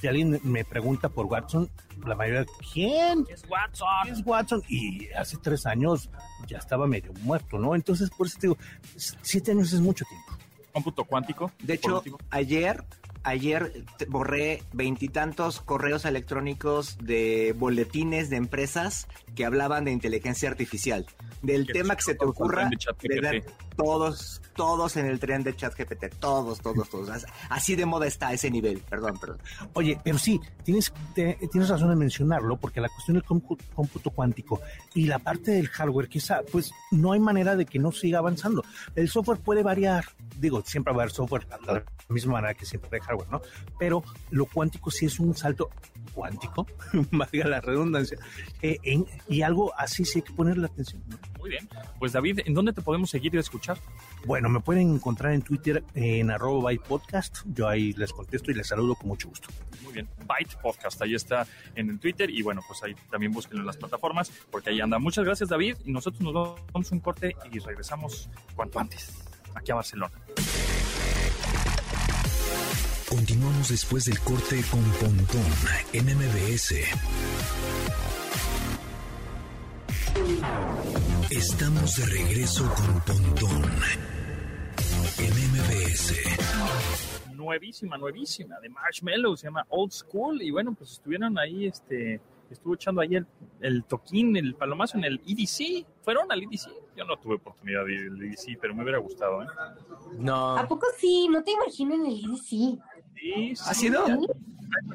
[0.00, 1.68] si alguien me pregunta por Watson,
[2.06, 3.26] la mayoría, ¿quién?
[3.28, 4.08] Es Watson.
[4.08, 4.62] Es Watson.
[4.66, 6.08] Y hace tres años
[6.46, 7.74] ya estaba medio muerto, ¿no?
[7.74, 8.56] Entonces, por eso te digo,
[9.20, 10.32] siete años es mucho tiempo.
[10.72, 11.52] Cómputo cuántico.
[11.62, 12.82] De hecho, ayer
[13.26, 21.04] ayer borré veintitantos correos electrónicos de boletines de empresas que hablaban de inteligencia artificial.
[21.42, 22.70] Del tema que se te ocurra,
[23.76, 27.26] todos, todos en el tren de ChatGPT, todos, todos, todos.
[27.50, 29.38] Así de moda está ese nivel, perdón, perdón.
[29.74, 34.60] Oye, pero sí, tienes, tienes razón en mencionarlo, porque la cuestión del cómputo, cuántico
[34.94, 38.64] y la parte del hardware, quizá, pues no hay manera de que no siga avanzando.
[38.94, 40.06] El software puede variar,
[40.38, 43.40] digo, siempre va a haber software de la misma manera que siempre hay hardware, ¿no?
[43.78, 45.70] Pero lo cuántico sí es un salto
[46.16, 46.66] cuántico,
[47.12, 48.18] valga la redundancia,
[48.62, 48.78] eh,
[49.28, 51.02] y algo así sí hay que ponerle atención.
[51.38, 51.68] Muy bien.
[51.98, 53.78] Pues David, ¿en dónde te podemos seguir y escuchar?
[54.24, 57.38] Bueno, me pueden encontrar en Twitter en arroba byte podcast.
[57.54, 59.48] Yo ahí les contesto y les saludo con mucho gusto.
[59.82, 63.60] Muy bien, Byte Podcast, ahí está en el Twitter y bueno, pues ahí también búsquenlo
[63.60, 64.98] en las plataformas porque ahí anda.
[64.98, 66.34] Muchas gracias David y nosotros nos
[66.72, 69.14] damos un corte y regresamos cuanto antes
[69.54, 70.25] aquí a Barcelona.
[73.08, 75.44] Continuamos después del corte con Pontón
[75.92, 76.74] en MBS.
[81.30, 83.62] Estamos de regreso con Pontón
[85.18, 86.14] en MBS.
[87.32, 90.42] Nuevísima, nuevísima, de Marshmallow, se llama Old School.
[90.42, 93.26] Y bueno, pues estuvieron ahí, este, estuvo echando ahí el,
[93.60, 95.86] el toquín, el palomazo en el EDC.
[96.02, 96.70] ¿Fueron al EDC?
[96.96, 99.46] Yo no tuve oportunidad de ir al EDC, pero me hubiera gustado, ¿eh?
[100.18, 100.56] No.
[100.56, 101.28] ¿A poco sí?
[101.30, 102.80] No te imagino en el EDC.
[103.16, 104.06] Sí, ¿Ha sido?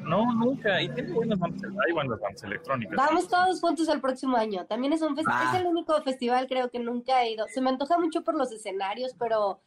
[0.02, 0.80] No, nunca.
[0.82, 2.96] Y tiene buenas bandas, hay buenas bandas electrónicas.
[2.96, 4.64] Vamos todos juntos el próximo año.
[4.66, 7.46] También es un festival, es el único festival creo que nunca he ido.
[7.48, 9.60] Se me antoja mucho por los escenarios, pero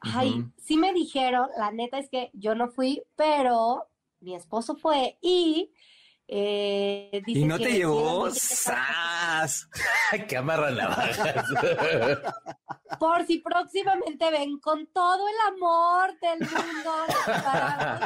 [0.00, 3.86] ay, sí me dijeron, la neta es que yo no fui, pero
[4.20, 5.70] mi esposo fue y
[6.36, 8.28] eh, ¿Y no te llevó?
[8.28, 9.70] ¡Sas!
[10.28, 10.76] ¡Qué amarran
[12.98, 16.90] Por si próximamente ven con todo el amor del mundo,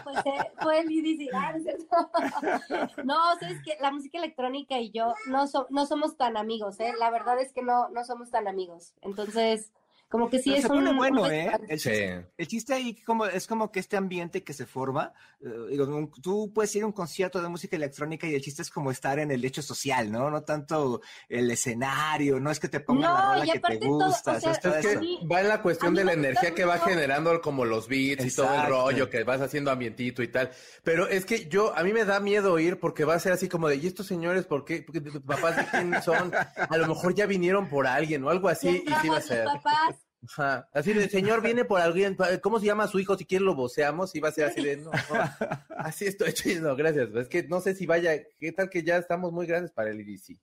[0.05, 1.33] pues eh, fue el IDC.
[3.05, 6.93] No, sabes que la música electrónica y yo no, no somos tan amigos, ¿eh?
[6.99, 8.93] La verdad es que no, no somos tan amigos.
[9.01, 9.73] Entonces,
[10.11, 10.97] Como que sí Pero es se pone un...
[10.97, 11.51] bueno, un ¿eh?
[11.69, 11.91] El, Sí.
[11.91, 15.85] chiste, el chiste ahí como, es como que este ambiente que se forma, eh, digo,
[15.85, 18.91] un- tú puedes ir a un concierto de música electrónica y el chiste es como
[18.91, 20.31] estar en el hecho social, ¿no?
[20.31, 23.87] No tanto el escenario, no es que te pongan la No, rola y que te
[23.87, 24.33] gusta.
[24.37, 26.87] o sea, es que mí- va en la cuestión de la energía que va mucho-
[26.89, 30.51] generando como los beats y todo el rollo que vas haciendo ambientito y tal.
[30.85, 33.47] Pero es que yo, a mí me da miedo ir porque va a ser así
[33.49, 34.81] como de, ¿y estos señores por qué?
[34.83, 36.33] Porque tus papás de quién son?
[36.35, 39.45] A lo mejor ya vinieron por alguien o algo así y sí va a ser.
[39.45, 40.69] papás, Ajá.
[40.73, 43.17] Así de, señor viene por alguien, ¿cómo se llama su hijo?
[43.17, 44.91] Si quiere lo voceamos y va a ser así de, no, no.
[45.79, 47.09] Así estoy chido, gracias.
[47.15, 50.01] Es que no sé si vaya, ¿qué tal que ya estamos muy grandes para el
[50.01, 50.39] IDC?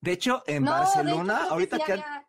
[0.00, 1.92] De hecho, en no, de hecho, Barcelona, ahorita sí que...
[1.92, 2.26] había,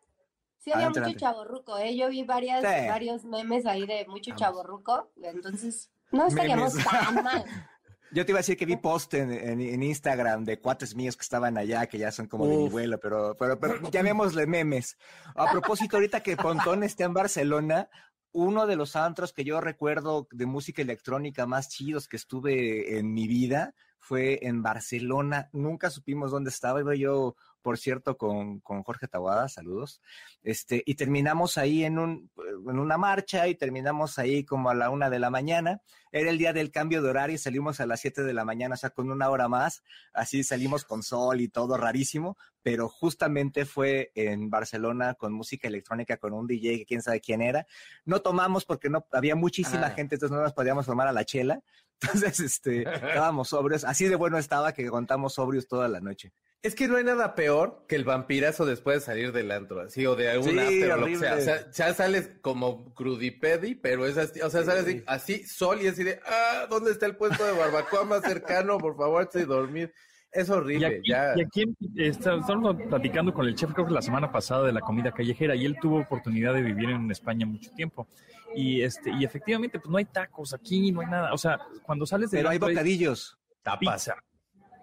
[0.58, 1.96] sí había Adelante, mucho chaborruco, ¿eh?
[1.96, 2.88] Yo vi varias, Sí.
[2.88, 6.90] varios memes ahí de mucho chaborruco, entonces no estaríamos Memes.
[6.90, 7.44] tan mal.
[8.12, 11.16] Yo te iba a decir que vi post en, en- en Instagram de cuates míos
[11.16, 14.96] que estaban allá, que ya son como de mi vuelo, pero, pero, pero llamémosle memes.
[15.34, 17.88] A propósito, ahorita que Pontón está en Barcelona,
[18.32, 23.12] uno de los antros que yo recuerdo de música electrónica más chidos que estuve en
[23.12, 25.48] mi vida fue en Barcelona.
[25.52, 26.80] Nunca supimos dónde estaba.
[26.80, 30.00] Iba yo, por cierto, con, con Jorge Tawada, saludos.
[30.42, 32.30] Este, y terminamos ahí en, un,
[32.68, 35.82] en una marcha y terminamos ahí como a la una de la mañana.
[36.10, 38.74] Era el día del cambio de horario y salimos a las siete de la mañana,
[38.74, 39.82] o sea, con una hora más.
[40.14, 46.16] Así salimos con sol y todo rarísimo, pero justamente fue en Barcelona con música electrónica,
[46.16, 47.66] con un DJ que quién sabe quién era.
[48.06, 49.90] No tomamos porque no había muchísima Ah.
[49.90, 51.60] gente, entonces no nos podíamos tomar a la chela.
[52.02, 53.84] Entonces, este, estábamos sobrios.
[53.84, 56.32] Así de bueno estaba que aguantamos sobrios toda la noche.
[56.60, 60.04] Es que no hay nada peor que el vampirazo después de salir del antro, así,
[60.06, 61.36] o de algún Sí, after o lo que sea.
[61.36, 65.80] O sea, ya sales como crudipedi, pero es así, o sea, sales así, así, sol
[65.80, 68.78] y así de, ah, ¿dónde está el puesto de barbacoa más cercano?
[68.78, 69.94] Por favor, estoy dormir.
[70.30, 71.32] Es Y horrible, aquí, ya.
[71.36, 71.64] y aquí,
[71.96, 75.56] está- estamos platicando con el chef, creo que la semana pasada, de la comida callejera,
[75.56, 78.06] y él tuvo oportunidad de vivir en España mucho tiempo.
[78.54, 81.32] Y este y efectivamente, pues no hay tacos aquí, no hay nada.
[81.32, 83.38] O sea, cuando sales de Pero hay bocadillos.
[83.62, 83.80] Tapas.
[84.04, 84.14] pizza.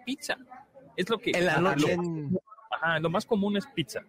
[0.05, 0.37] Pizza.
[0.95, 1.31] Es lo que.
[1.31, 1.95] En la noche.
[2.71, 4.01] Ajá, lo más común es pizza.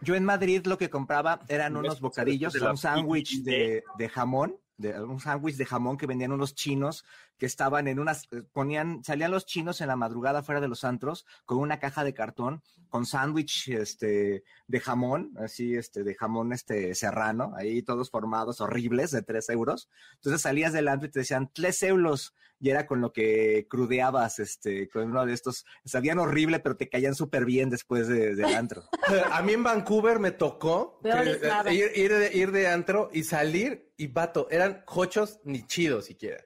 [0.00, 5.00] Yo en Madrid lo que compraba eran unos bocadillos, un sándwich de, de jamón, de,
[5.00, 7.04] un sándwich de jamón que vendían unos chinos
[7.42, 10.84] que estaban en unas, eh, ponían, salían los chinos en la madrugada fuera de los
[10.84, 16.52] antros con una caja de cartón con sándwich este, de jamón, así este, de jamón
[16.52, 19.88] este serrano, ahí todos formados, horribles, de tres euros.
[20.14, 24.38] Entonces salías del antro y te decían tres euros y era con lo que crudeabas,
[24.38, 28.54] este, con uno de estos, sabían horrible, pero te caían súper bien después de- del
[28.54, 28.84] antro.
[29.32, 31.72] A mí en Vancouver me tocó que- nada.
[31.72, 36.44] ir, ir de, ir de antro y salir y vato, eran jochos ni chidos siquiera.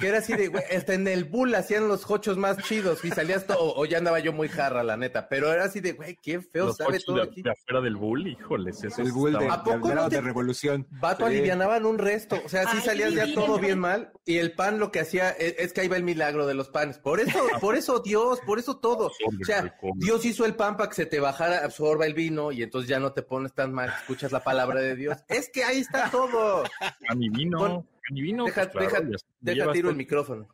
[0.00, 3.10] Que era así de, güey, hasta en el bull hacían los jochos más chidos y
[3.10, 6.16] salías todo, o ya andaba yo muy jarra, la neta, pero era así de, güey,
[6.22, 7.42] qué feo Los sabe todo de, aquí.
[7.42, 10.20] de afuera del bull, híjoles, eso El bull de, ¿A poco de, no de te-
[10.22, 10.86] revolución.
[10.90, 11.34] Vato, Sí.
[11.34, 12.40] alivianaban un resto.
[12.44, 14.12] O sea, sí Ay, salías ya todo bien mal.
[14.24, 16.68] Y el pan lo que hacía es, es que ahí va el milagro de los
[16.70, 16.98] panes.
[16.98, 19.06] Por eso, por eso Dios, por eso todo.
[19.08, 22.62] O sea, Dios hizo el pan para que se te bajara, absorba el vino y
[22.62, 25.18] entonces ya no te pones tan mal, escuchas la palabra de Dios.
[25.28, 26.64] Es que ahí está todo.
[27.08, 28.44] A mi vino, vino.
[28.44, 29.08] Deja, pues, claro,
[29.40, 30.48] deja, ya- tiro el micrófono.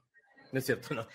[0.53, 1.07] No es cierto, no.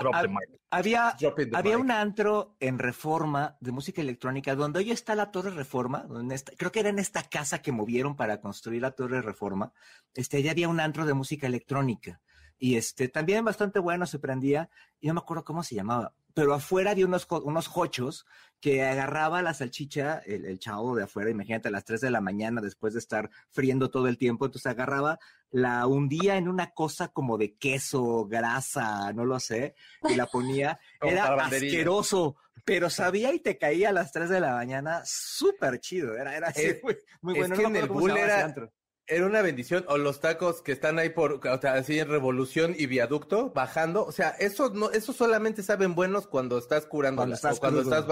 [0.00, 0.60] drop the mic.
[0.70, 1.84] Había, Drop in the había mic.
[1.84, 6.52] un antro en Reforma de música electrónica donde hoy está la Torre Reforma, donde está-
[6.56, 9.72] creo que era en esta casa que movieron para construir la Torre Reforma.
[10.14, 12.20] Este, allá había un antro de música electrónica
[12.58, 14.68] y este también bastante bueno se prendía
[15.00, 18.26] y no me acuerdo cómo se llamaba, pero afuera había unos unos jochos
[18.60, 22.20] que agarraba la salchicha, el, el chavo de afuera, imagínate a las 3 de la
[22.22, 25.18] mañana después de estar friendo todo el tiempo, entonces agarraba,
[25.50, 29.74] la hundía en una cosa como de queso, grasa, no lo sé,
[30.08, 34.52] y la ponía, era asqueroso, pero sabía y te caía a las 3 de la
[34.54, 37.56] mañana, súper chido, era, era así, Es- muy, muy es bueno.
[37.56, 38.52] que no en el Bull era-
[39.24, 39.84] una bendición.
[39.88, 44.04] O los tacos que están ahí por, o sea, así en revolución y viaducto, bajando.
[44.04, 47.80] O sea, eso no, eso solamente saben buenos cuando estás curándola Cuando estás o cuando
[47.82, 48.08] crudo, estás sí.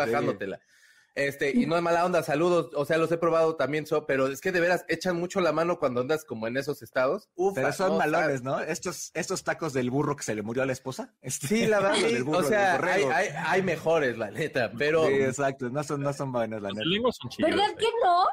[1.15, 2.71] Este, y no es mala onda, saludos.
[2.75, 5.53] O sea, los he probado también, so, pero es que de veras echan mucho la
[5.53, 7.29] mano cuando andas como en esos estados.
[7.37, 8.43] Ufa, Pero son no, malones.
[8.43, 8.59] ¿no?
[8.61, 11.15] Estos, estos tacos del burro que se le murió a la esposa.
[11.23, 14.19] Este, Sí, la verdad, los sí, del burro, o sea, del hay, hay, hay mejores,
[14.19, 17.13] la neta, pero Sí, exacto, no son, no son buenos, la Los neta.
[17.13, 17.51] son chidos.
[17.51, 17.77] ¿Verdad eh.
[17.79, 18.25] que no?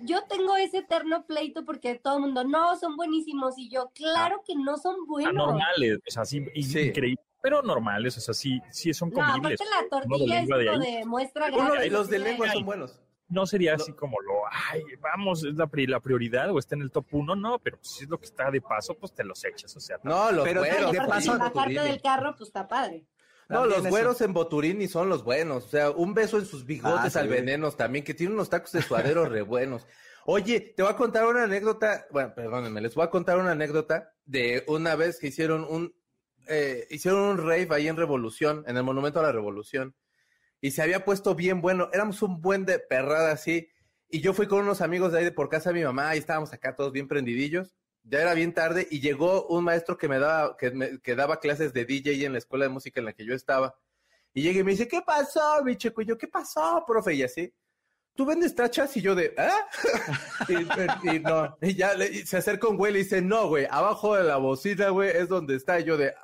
[0.00, 3.54] Yo tengo ese eterno pleito porque todo el mundo, no, son buenísimos.
[3.58, 5.30] Y yo, claro que no son buenos.
[5.32, 6.80] Anormales, o sea, sí, Sí.
[6.80, 9.60] increíble, pero normales, o sea, sí, sí son No, comibles.
[9.60, 12.98] aparte la Uno de es de de muestra uno de los de lengua son buenos.
[13.28, 13.82] No sería No.
[13.82, 14.32] así como lo,
[14.70, 17.78] ay, vamos, es la, pri- la prioridad o está en el top uno, no, pero
[17.82, 20.42] si es lo que está de paso, pues te los echas, o sea, No, los
[20.44, 20.92] Pero güeros.
[20.92, 21.84] de paso- bajarte Boturini.
[21.84, 23.04] del carro, pues está padre.
[23.50, 23.88] No, También los eso.
[23.90, 25.64] güeros en Boturini son los buenos.
[25.66, 27.18] O sea, un beso en sus bigotes Ah, sí.
[27.18, 29.86] al venenos también, que tienen unos tacos de suadero re buenos.
[30.24, 34.14] Oye, te voy a contar una anécdota, bueno, perdónenme, les voy a contar una anécdota
[34.24, 35.94] de una vez que hicieron un,
[36.48, 39.94] eh, hicieron un rave ahí en Revolución, en el Monumento a la Revolución,
[40.60, 43.68] y se había puesto bien bueno, éramos un buen de perrada así,
[44.08, 46.18] y yo fui con unos amigos de ahí de por casa de mi mamá, y
[46.18, 50.18] estábamos acá todos bien prendidillos, ya era bien tarde, y llegó un maestro que me
[50.18, 53.12] daba, que, me, que daba clases de DJ en la escuela de música en la
[53.12, 53.74] que yo estaba,
[54.34, 56.02] y llegué y me dice, ¿qué pasó, mi chico?
[56.02, 57.14] Y yo, ¿qué pasó, profe?
[57.14, 57.54] Y así,
[58.14, 58.96] ¿tú vendes tachas?
[58.96, 59.68] Y yo de, ¿ah?
[60.48, 64.16] y, y, no, y ya se acerca un güey y le dice, no, güey, abajo
[64.16, 65.78] de la bocina, güey, es donde está.
[65.78, 66.14] Y yo de,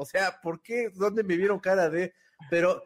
[0.00, 0.90] o sea, ¿por qué?
[0.94, 2.14] ¿Dónde me vieron cara de?
[2.48, 2.82] Pero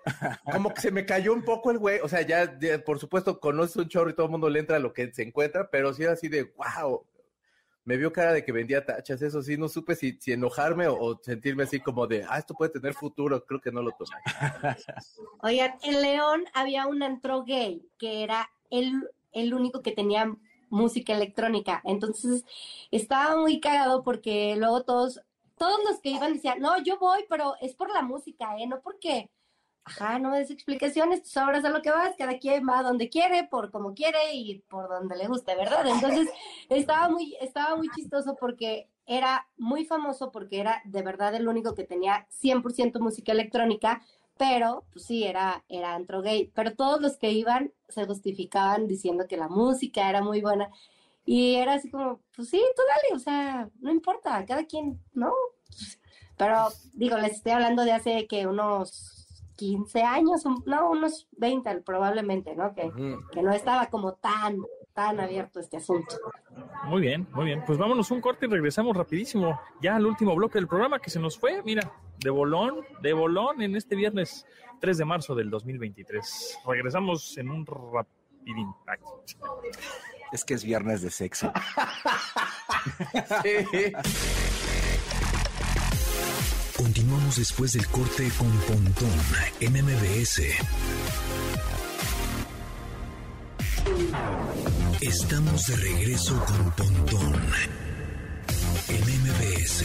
[0.50, 3.77] como que se me cayó un poco el güey, o sea, ya, por supuesto, conoces
[3.77, 6.03] un chorro y todo el mundo le entra a lo que se encuentra, pero sí
[6.03, 7.07] era así de, wow,
[7.85, 11.20] me vio cara de que vendía tachas, eso sí, no supe si, enojarme o, o,
[11.22, 14.16] sentirme así como de, ah, esto puede tener futuro, creo que no lo tomé.
[15.42, 20.35] Oigan, en León había un antro gay que era el, el único que tenía
[20.68, 22.44] música electrónica, entonces
[22.90, 25.20] estaba muy cagado porque luego todos,
[25.57, 28.67] todos los que iban decían, no, yo voy, pero es por la música, ¿eh?
[28.67, 29.31] No porque
[29.87, 33.45] Ajá, no des explicaciones, tú sabrás a lo que vas, cada quien va donde quiere,
[33.45, 35.87] por como quiere y por donde le guste, ¿verdad?
[35.87, 36.29] Entonces,
[36.71, 41.75] estaba muy, estaba muy chistoso porque era muy famoso porque era de verdad el único
[41.75, 44.01] que tenía 100% música electrónica,
[44.38, 49.27] pero pues sí, era, era antro gay, pero todos los que iban se justificaban diciendo
[49.29, 50.71] que la música era muy buena
[51.24, 55.32] y era así como, pues sí, tú dale, o sea, no importa, cada quien, ¿no?
[56.37, 59.14] Pero digo, les estoy hablando de hace que unos
[59.56, 62.74] 15 años, no, unos 20 probablemente, ¿no?
[62.74, 62.90] Que,
[63.32, 64.58] que no estaba como tan,
[64.92, 66.16] tan abierto este asunto.
[66.87, 67.62] Muy bien, muy bien.
[67.64, 71.20] Pues vámonos un corte y regresamos rapidísimo ya al último bloque del programa que se
[71.20, 74.46] nos fue, mira, de bolón, de bolón en este viernes
[74.80, 76.58] 3 de marzo del 2023.
[76.66, 78.74] Regresamos en un rapidín.
[80.35, 81.53] Es que es viernes de sexo.
[83.44, 83.92] sí.
[86.77, 89.12] Continuamos después del corte con Pontón
[89.61, 90.42] en MBS.
[95.01, 97.40] Estamos de regreso con Pontón
[98.88, 99.85] en MBS.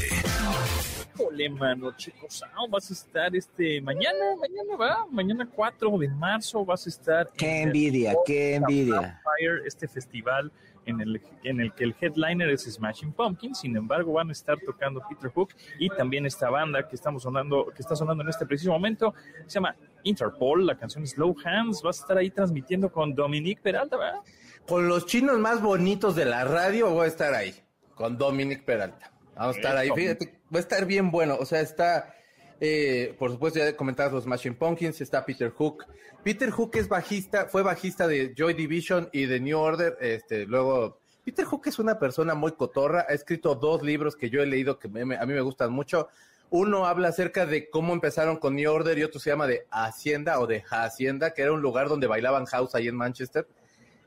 [1.39, 6.65] Híjole, mano, chicos, ah, vas a estar este mañana, mañana va, mañana 4 de marzo
[6.65, 7.29] vas a estar.
[7.37, 9.21] Qué envidia, qué envidia.
[9.23, 10.51] Fire, este festival
[10.85, 14.57] en el, en el que el headliner es Smashing Pumpkins, sin embargo van a estar
[14.59, 18.45] tocando Peter Hook y también esta banda que estamos sonando, que está sonando en este
[18.45, 19.13] preciso momento,
[19.45, 23.95] se llama Interpol, la canción Slow Hands, vas a estar ahí transmitiendo con Dominique Peralta,
[23.97, 24.19] ¿verdad?
[24.67, 27.53] Con los chinos más bonitos de la radio voy a estar ahí,
[27.95, 29.13] con Dominique Peralta.
[29.35, 32.15] Vamos a estar ahí, fíjate, va a estar bien bueno, o sea, está...
[32.61, 35.85] Eh, por supuesto, ya comentados los Machine Pumpkins, está Peter Hook.
[36.23, 39.97] Peter Hook es bajista, fue bajista de Joy Division y de New Order.
[40.01, 44.41] Este, luego, Peter Hook es una persona muy cotorra, ha escrito dos libros que yo
[44.41, 46.09] he leído que a mí me gustan mucho.
[46.49, 50.39] Uno habla acerca de cómo empezaron con New Order y otro se llama de Hacienda
[50.39, 53.47] o de Hacienda, que era un lugar donde bailaban house ahí en Manchester.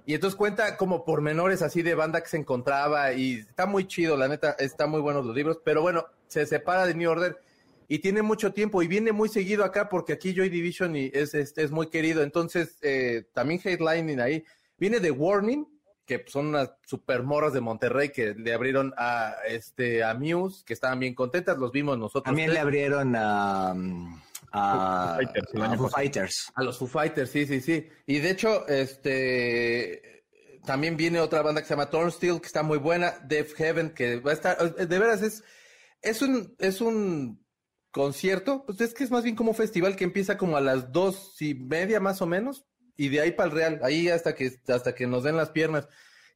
[0.04, 4.16] Y entonces cuenta como pormenores así de banda que se encontraba y está muy chido,
[4.16, 7.38] la neta, está muy buenos los libros, pero bueno, se separa de New Order
[7.86, 11.34] y tiene mucho tiempo y viene muy seguido acá porque aquí Joy Division y es,
[11.34, 12.22] es, es muy querido.
[12.22, 14.44] Entonces, eh, también headlining ahí.
[14.78, 15.68] Viene de Warning,
[16.06, 20.72] que son unas super morras de Monterrey que le abrieron a este a Muse, que
[20.72, 22.24] estaban bien contentas, los vimos nosotros.
[22.24, 22.54] También tres.
[22.54, 23.74] le abrieron a,
[24.52, 25.88] a, Fighters, a Foo.
[25.88, 26.52] Fighters.
[26.54, 27.88] A los Foo Fighters, sí, sí, sí.
[28.06, 30.12] Y de hecho, este
[30.64, 34.20] también viene otra banda que se llama Turnstile, que está muy buena, Death Heaven, que
[34.20, 35.42] va a estar, de veras es,
[36.00, 37.44] es un, es un
[37.90, 40.92] concierto, pues es que es más bien como un festival que empieza como a las
[40.92, 42.64] dos y media más o menos,
[42.96, 45.88] y de ahí para el Real, ahí hasta que, hasta que nos den las piernas,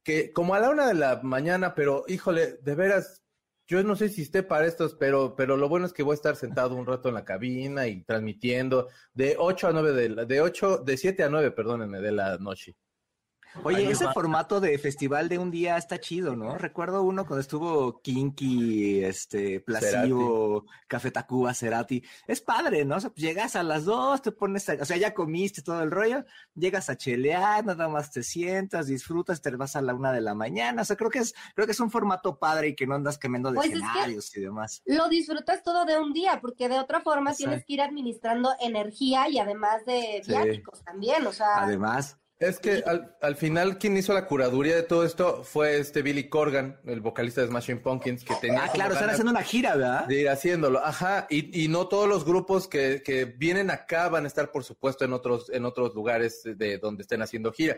[0.03, 3.23] que como a la una de la mañana, pero híjole, de veras,
[3.67, 6.15] yo no sé si esté para estos, pero, pero lo bueno es que voy a
[6.15, 10.41] estar sentado un rato en la cabina y transmitiendo de 8 a 9 de de
[10.41, 12.75] 8, de 7 a 9, perdónenme, de la noche.
[13.63, 14.13] Oye, ese va.
[14.13, 16.57] formato de festival de un día está chido, ¿no?
[16.57, 22.03] Recuerdo uno cuando estuvo Kinky, este, Placebo, Café Tacuba, Cerati.
[22.27, 22.97] Es padre, ¿no?
[22.97, 25.81] O sea, pues llegas a las dos, te pones, a- o sea, ya comiste todo
[25.81, 26.23] el rollo,
[26.55, 30.35] llegas a chelear, nada más te sientas, disfrutas, te vas a la una de la
[30.35, 30.81] mañana.
[30.81, 33.17] O sea, creo que es, creo que es un formato padre y que no andas
[33.17, 34.81] cambiando de Pues es que- escenarios y demás.
[34.85, 37.49] Lo disfrutas todo de un día, porque de otra forma Exacto.
[37.49, 40.31] tienes que ir administrando energía y además de Sí.
[40.31, 44.83] viáticos también, o sea, Además, Es que al, al final quien hizo la curaduría de
[44.83, 48.93] todo esto fue este Billy Corgan, el vocalista de Smashing Pumpkins, que tenía ah, claro,
[48.93, 50.05] están haciendo una gira, ¿verdad?
[50.05, 50.79] de ir haciéndolo.
[50.85, 54.63] Ajá, y, y no todos los grupos que, que vienen acá van a estar, por
[54.63, 57.77] supuesto, en otros, en otros lugares de donde estén haciendo gira.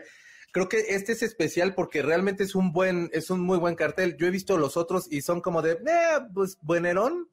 [0.52, 4.18] creo que este es especial porque realmente es un buen, es un muy buen cartel.
[4.18, 7.30] Yo he visto los otros y son como de, eh, pues buenerón,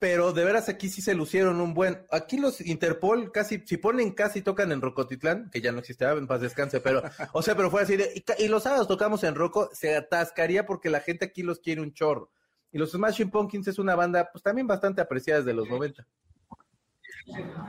[0.00, 2.06] pero de veras aquí sí se lucieron un buen.
[2.10, 6.12] Aquí los Interpol casi, si ponen casi tocan en Rocotitlán, que ya no existe, ah,
[6.12, 7.02] en paz descanse, pero,
[7.34, 10.64] o sea, pero fue así de, y, y los sábados tocamos en Roco, se atascaría
[10.64, 12.30] porque la gente aquí los quiere un chorro.
[12.72, 16.06] Y los Smashing Pumpkins es una banda, pues también bastante apreciada desde los 90.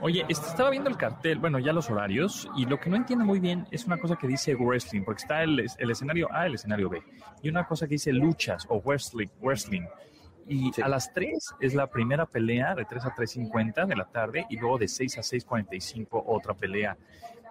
[0.02, 3.26] Oye, este, estaba viendo el cartel, bueno, ya los horarios, y lo que no entiendo
[3.26, 6.56] muy bien es una cosa que dice wrestling, porque está el, el escenario A, el
[6.56, 7.04] escenario B,
[7.42, 9.84] y una cosa que dice luchas o wrestling, wrestling.
[10.52, 10.82] Y Sí.
[10.82, 14.58] a las 3 es la primera pelea de 3 a 3.50 de la tarde y
[14.58, 16.97] luego de 6 a 6.45 otra pelea.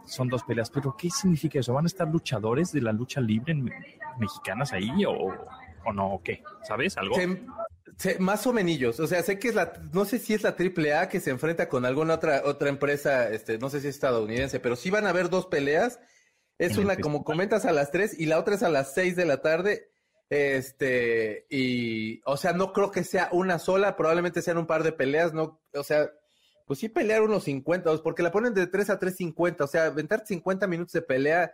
[0.06, 1.72] Son dos peleas, pero ¿qué significa eso?
[1.72, 3.72] ¿Van a estar luchadores de la lucha libre me-
[4.18, 5.12] mexicanas ahí o,
[5.84, 6.14] o no?
[6.14, 6.42] ¿O qué?
[6.62, 7.14] ¿Sabes algo?
[7.14, 7.42] Se-
[7.96, 10.54] se- más o menos, o sea, sé que es la, no sé si es la
[10.56, 14.58] AAA que se enfrenta con alguna otra, otra empresa, este, no sé si es estadounidense,
[14.60, 16.00] pero sí van a haber dos peleas.
[16.58, 19.24] Es una, como comentas, a las 3 y la otra es a las 6 de
[19.24, 19.89] la tarde.
[20.30, 24.92] Este, y, o sea, no creo que sea una sola, probablemente sean un par de
[24.92, 26.08] peleas, no, o sea,
[26.66, 30.24] pues sí pelear unos 50, porque la ponen de 3 a 3.50, o sea, aventar
[30.24, 31.52] 50 minutos de pelea,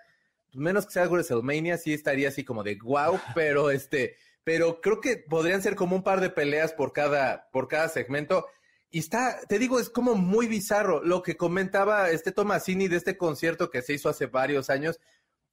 [0.53, 5.17] menos que sea WrestleMania, sí estaría así como de wow, pero este, pero creo que
[5.17, 8.47] podrían ser como un par de peleas por cada, por cada segmento.
[8.91, 11.03] Y está, te digo, es como muy bizarro.
[11.03, 15.01] Lo que comentaba este Tomasini de este concierto que se hizo hace varios años,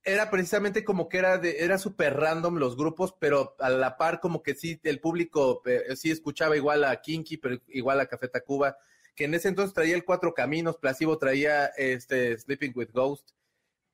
[0.04, 4.20] era precisamente como que era de, era súper random los grupos, pero a la par
[4.20, 8.28] como que sí, el público eh, sí escuchaba igual a Kinky, pero igual a Café
[8.28, 8.76] Tacuba,
[9.16, 13.30] que en ese entonces traía el Cuatro Caminos, Placebo traía este Sleeping with Ghost.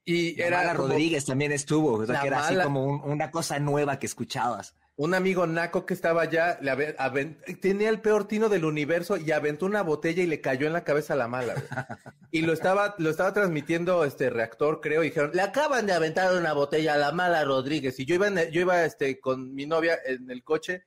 [0.05, 3.29] Y Era como- Rodríguez también estuvo, o sea, que era así Mala- como un- una
[3.29, 4.73] cosa nueva que escuchabas.
[4.99, 7.25] Un amigo naco que estaba allá, le
[7.61, 10.83] tenía el peor tino del universo y aventó una botella y le cayó en la
[10.83, 11.53] cabeza a la mala.
[11.53, 11.65] güey.
[12.31, 16.35] Y lo estaba, lo estaba transmitiendo este reactor, creo, y dijeron, le acaban de aventar
[16.35, 17.97] una botella a la mala Rodríguez.
[17.99, 20.83] Y yo iba, en yo iba este, con mi novia en el coche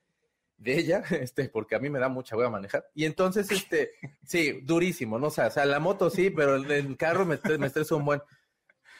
[0.57, 2.85] de ella, este, porque a mí me da mucha voy a manejar.
[2.93, 3.93] Y entonces, este,
[4.23, 5.27] sí, durísimo, ¿no?
[5.27, 8.05] O sea, o sea, la moto sí, pero el, el carro me, me estresa un
[8.05, 8.21] buen.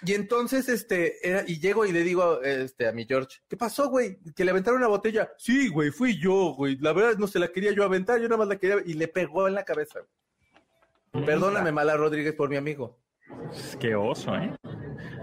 [0.06, 3.90] Y entonces, este, era, y llego y le digo, este, a mi George, ¿qué pasó,
[3.90, 4.18] güey?
[4.36, 5.32] Que le aventaron una botella.
[5.38, 6.78] Sí, güey, fui yo, güey.
[6.78, 9.08] La verdad no se la quería yo aventar, yo nada más la quería, y le
[9.08, 10.00] pegó en la cabeza.
[11.12, 13.00] Perdóname, Mala Rodríguez, por mi amigo.
[13.80, 14.54] Qué oso, ¿eh?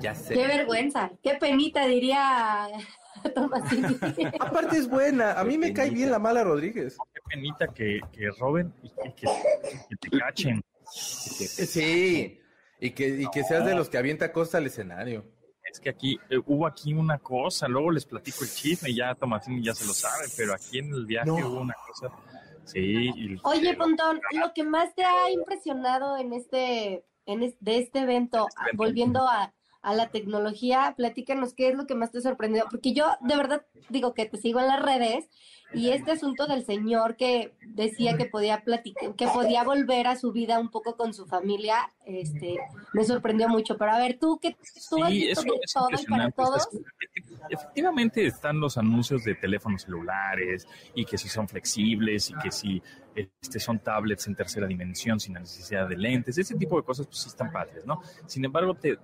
[0.01, 0.35] Ya sé.
[0.35, 2.68] Qué vergüenza, qué penita diría
[3.35, 3.99] Tomasini.
[4.39, 6.97] Aparte es buena, a mí me cae bien la Mala Rodríguez.
[7.12, 10.62] Qué penita que, que roben y que, que- que te cachen.
[10.93, 12.41] Sí,
[12.81, 15.24] y que, y que seas de los que avienta cosas al escenario.
[15.70, 19.14] Es que aquí eh, hubo aquí una cosa, luego les platico el chisme y ya
[19.14, 21.37] Tomasini ya se lo sabe, pero aquí en el viaje No.
[21.37, 22.11] hubo una cosa.
[22.64, 22.81] Sí,
[23.14, 28.01] y- Oye, Pontón, lo que más te ha impresionado en este, en es- de este
[28.01, 28.76] evento, Este evento.
[28.83, 29.53] volviendo a,
[29.83, 33.37] a la tecnología, platícanos qué es lo que más te ha sorprendido, porque yo de
[33.37, 35.28] verdad digo que te sigo en las redes
[35.72, 40.33] y este asunto del señor que decía que podía platicar, que podía volver a su
[40.33, 42.59] vida un poco con su familia, este,
[42.93, 43.76] me sorprendió mucho.
[43.78, 44.57] Pero a ver, tú que
[44.91, 46.68] tú has visto eso de es todo y para todos,
[47.49, 52.83] Efectivamente están los anuncios de teléfonos celulares y que si son flexibles y que si
[53.15, 57.07] este, son tablets en tercera dimensión sin la necesidad de lentes, ese tipo de cosas
[57.07, 58.01] pues sí están padres, ¿no?
[58.27, 58.97] Sin embargo, te,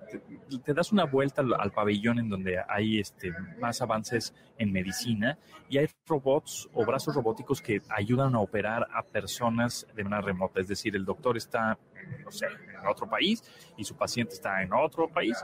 [0.65, 5.39] te- das una vuelta al, al pabellón en donde hay este, más avances en medicina
[5.69, 10.61] y hay robots o brazos robóticos que ayudan a operar a personas de manera remota,
[10.61, 11.79] es decir, el doctor está,
[12.25, 13.43] no sé, en otro país
[13.77, 15.37] y su paciente está en otro país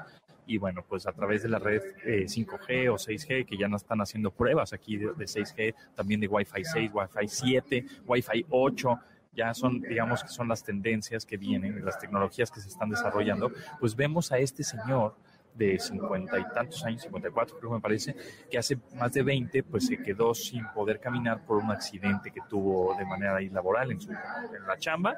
[0.52, 3.76] y bueno, pues a través de la red eh, 5G o 6G, que ya no
[3.76, 9.00] están haciendo pruebas aquí de, de 6G, también de Wi-Fi 6, Wi-Fi 7, Wi-Fi 8,
[9.34, 13.50] ya son, digamos que son las tendencias que vienen, las tecnologías que se están desarrollando,
[13.80, 15.14] pues vemos a este señor
[15.54, 18.16] de cincuenta y tantos años, 54 creo que me parece,
[18.50, 22.40] que hace más de 20 pues se quedó sin poder caminar por un accidente que
[22.48, 25.16] tuvo de manera laboral en, su, en la chamba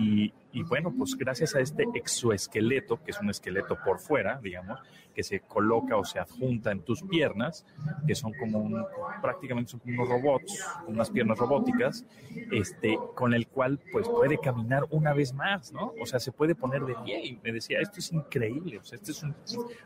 [0.00, 4.80] y, y bueno, pues gracias a este exoesqueleto, que es un esqueleto por fuera, digamos,
[5.16, 7.64] que se coloca o se adjunta en tus piernas,
[8.06, 8.84] que son como un,
[9.22, 12.04] prácticamente son como unos robots, unas piernas robóticas,
[12.52, 15.94] este, con el cual pues puede caminar una vez más, ¿no?
[15.98, 18.98] O sea, se puede poner de pie y me decía, esto es increíble, o sea,
[19.02, 19.34] es un,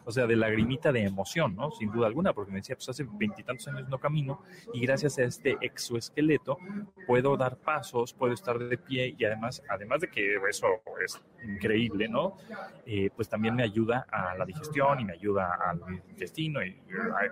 [0.05, 1.71] o sea, de lagrimita de emoción, ¿no?
[1.71, 4.43] Sin duda alguna, porque me decía, pues hace veintitantos años no camino
[4.75, 6.59] y gracias a este exoesqueleto
[7.07, 10.67] puedo dar pasos, puedo estar de pie y además, además de que es eso
[11.05, 12.37] es increíble, ¿no?
[12.85, 16.77] Eh, pues también me ayuda a la digestión y me ayuda al intestino y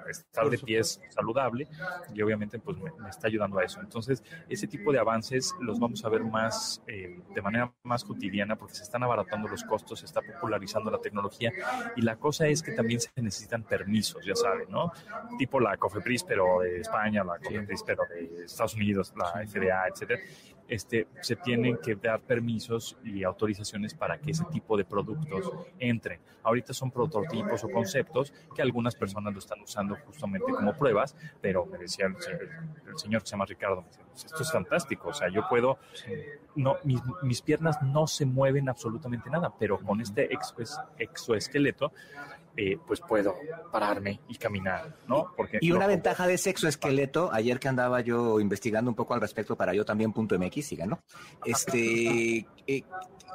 [0.07, 1.67] a estar de pies saludable
[2.15, 3.81] y obviamente pues me, está ayudando a eso.
[3.81, 8.57] Entonces, ese tipo de avances los vamos a ver más eh, de manera más cotidiana
[8.57, 11.53] porque se están abaratando los costos, se está popularizando la tecnología
[11.97, 14.93] y la cosa es que también se necesitan permisos, ya saben, ¿no?
[15.39, 20.21] Tipo la COFEPRIS, pero de España, la COFEPRIS, pero de Estados Unidos, la FDA, etcétera
[20.69, 26.21] este, se tienen que dar permisos y autorizaciones para que ese tipo de productos entren.
[26.43, 31.67] Ahorita son prototipos o conceptos que algunas personas lo están usando justamente como pruebas, pero
[31.67, 35.49] me decía el, señor que se llama Ricardo, pues esto es fantástico, o sea, yo
[35.49, 35.79] puedo,
[36.55, 40.29] no, mis, mis piernas no se mueven absolutamente nada, pero con este
[40.99, 41.93] exoesqueleto
[42.61, 43.37] eh, pues puedo
[43.71, 45.33] pararme y caminar, ¿no?
[45.37, 49.21] Porque y una ventaja de ese exoesqueleto, ayer que andaba yo investigando un poco al
[49.21, 51.01] respecto para yo también punto MX, sigan, ¿no?
[51.45, 52.83] Este, eh,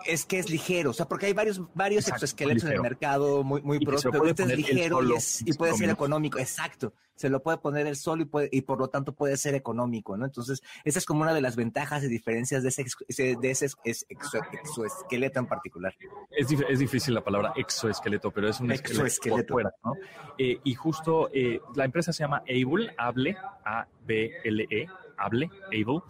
[0.05, 3.61] es que es ligero, o sea, porque hay varios, varios exoesqueletos en el mercado muy,
[3.61, 5.01] muy pros, pero este es ligero
[5.45, 6.93] y, puede ser económico, exacto.
[7.15, 10.17] Se lo puede poner el sol y, puede, y por lo tanto puede ser económico,
[10.17, 10.25] ¿no?
[10.25, 13.67] Entonces, esa es como una de las ventajas y diferencias de ese, de ese
[14.09, 15.95] exoesqueleto en particular.
[16.31, 19.53] Es, es, difícil la palabra exoesqueleto, pero es un exoesqueleto.
[19.53, 19.93] Fuera, ¿no?
[20.39, 24.87] Eh, y justo eh, la empresa se llama Able, Able, A-B-L-E,
[25.17, 26.01] Able, Able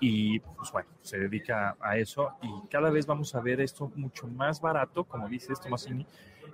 [0.00, 4.26] y pues bueno, se dedica a eso y cada vez vamos a ver esto mucho
[4.28, 5.68] más barato, como dice esto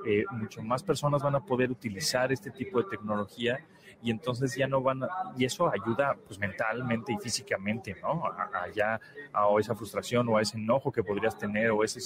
[0.05, 3.65] eh, mucho más personas van a poder utilizar este tipo de tecnología
[4.03, 8.25] y entonces ya no van a, y eso ayuda pues mentalmente y físicamente, ¿no?
[8.27, 9.01] A, ya
[9.33, 12.01] a, esa frustración o a ese enojo que podrías tener o ese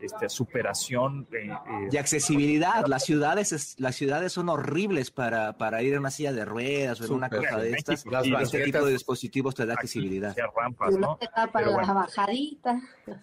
[0.00, 1.26] este, superación.
[1.32, 2.86] Eh, eh, y accesibilidad.
[2.86, 7.04] Las ciudades, las ciudades son horribles para, para ir en una silla de ruedas o
[7.04, 8.04] en una cosa de estas.
[8.24, 10.36] y este tipo de dispositivos te da accesibilidad.
[10.56, 11.18] Rampas, ¿no?
[11.52, 12.80] para la bajadita.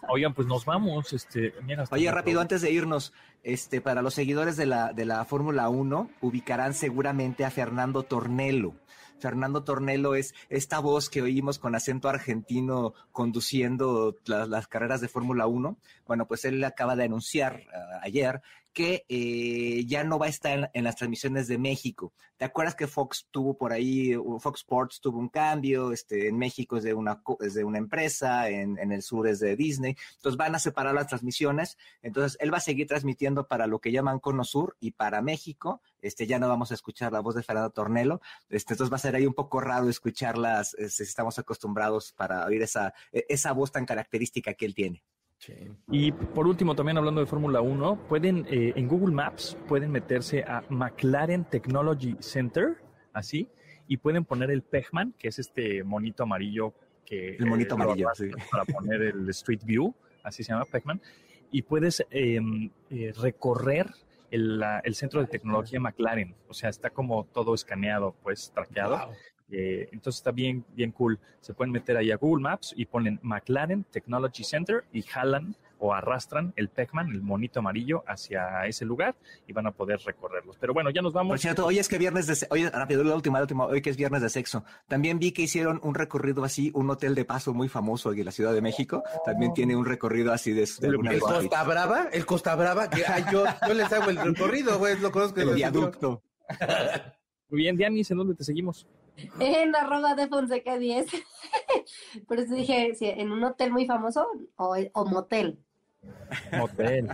[0.10, 1.14] Oigan, pues nos vamos.
[1.14, 1.54] Este,
[1.92, 3.14] Oye, rápido, antes de irnos,
[3.44, 8.74] este, para los seguidores de la, de la Fórmula 1, ubicarán seguramente a Fernando Tornello.
[9.22, 15.48] Fernando Tornelo es esta voz que oímos con acento argentino conduciendo las carreras de Fórmula
[15.48, 15.78] 1.
[16.06, 18.42] Bueno, pues él acaba de anunciar ah, ayer
[18.74, 22.14] que eh, ya no va a estar en, las transmisiones de México.
[22.38, 26.78] ¿Te acuerdas que Fox tuvo por ahí, Fox Sports tuvo un cambio, este, en México
[26.78, 30.56] es de una, es de una empresa, en, el sur es de Disney, entonces van
[30.56, 34.44] a separar las transmisiones, entonces él va a seguir transmitiendo para lo que llaman Cono
[34.44, 38.22] Sur y para México, este, ya no vamos a escuchar la voz de Fernando Tornelo,
[38.50, 42.62] este, entonces va a ser ahí un poco raro escucharlas, si estamos acostumbrados para oír
[42.62, 45.04] esa, e, esa voz tan característica que él tiene.
[45.90, 50.44] Y por último, también hablando de Fórmula 1, pueden eh, en Google Maps pueden meterse
[50.44, 52.78] a McLaren Technology Center,
[53.14, 53.50] así,
[53.88, 56.74] y pueden poner el Pegman, que es este monito amarillo
[57.06, 58.08] que el monito eh, amarillo
[58.52, 61.02] para poner el Street View, así se llama Pegman,
[61.52, 63.88] y puedes em, eh, recorrer
[64.30, 69.12] el, el, centro de tecnología McLaren, o sea, está como todo escaneado, pues traqueado.
[69.52, 71.20] Eh, entonces está bien, bien cool.
[71.42, 75.94] Se pueden meter ahí a Google Maps y ponen McLaren Technology Center y jalan o
[75.94, 79.16] arrastran el Pac-Man, el monito amarillo, hacia ese lugar
[79.48, 80.56] y van a poder recorrerlos.
[80.60, 81.32] Pero bueno, ya nos vamos.
[81.32, 83.90] Por cierto, hoy es que viernes de oye, rápido, la última, la última, hoy que
[83.90, 84.64] es viernes de sexo.
[84.88, 88.32] También vi que hicieron un recorrido así, un hotel de paso muy famoso en la
[88.32, 89.04] Ciudad de México.
[89.26, 92.10] También tiene un recorrido así de, ¿El Costa Brava?
[92.14, 92.88] ¿El Costa Brava?
[92.88, 95.42] Que, yo, yo les hago el recorrido, güey, lo conozco.
[95.42, 96.22] El viaducto.
[97.50, 98.88] Muy bien, Dianis, ¿en dónde te seguimos?
[99.40, 101.06] En arroba de Fonseca 10.
[102.28, 105.60] Por eso dije, si en un hotel muy famoso o, o motel.
[106.58, 107.10] Motel.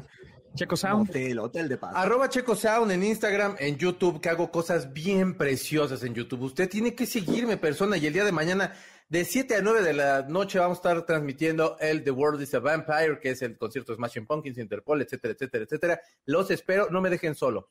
[0.58, 1.10] Checo Sound.
[1.10, 1.94] Hotel, hotel de paz.
[1.96, 6.42] Arroba Checo Sound en Instagram, en YouTube, que hago cosas bien preciosas en YouTube.
[6.42, 8.74] Usted tiene que seguirme, persona, y el día de mañana,
[9.08, 12.54] de 7 a 9 de la noche, vamos a estar transmitiendo el The World is
[12.56, 16.02] a Vampire, que es el concierto de Smashing Pumpkins, Interpol, etcétera, etcétera, etcétera.
[16.26, 17.70] Los espero, no me dejen solo.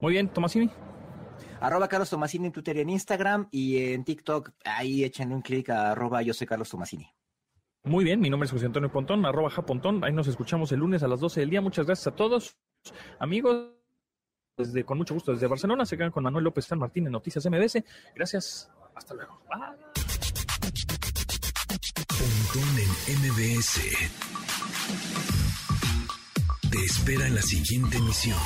[0.00, 0.70] Muy bien, Tomasini.
[1.60, 5.70] Arroba Carlos Tomasini en Twitter y en Instagram y en TikTok, ahí échenle un clic
[5.70, 7.08] a arroba yo soy Carlos Tomasini.
[7.84, 10.02] Muy bien, mi nombre es José Antonio Pontón, arroba Japontón.
[10.02, 11.60] Ahí nos escuchamos el lunes a las 12 del día.
[11.60, 12.56] Muchas gracias a todos.
[13.20, 13.70] Amigos,
[14.56, 17.46] desde, con mucho gusto desde Barcelona, se quedan con Manuel López San Martín en Noticias
[17.46, 17.84] MBS.
[18.14, 18.70] Gracias.
[18.94, 19.40] Hasta luego.
[19.48, 19.76] Bye.
[22.08, 23.80] Pontón en MBS.
[26.70, 28.38] Te espera en la siguiente emisión.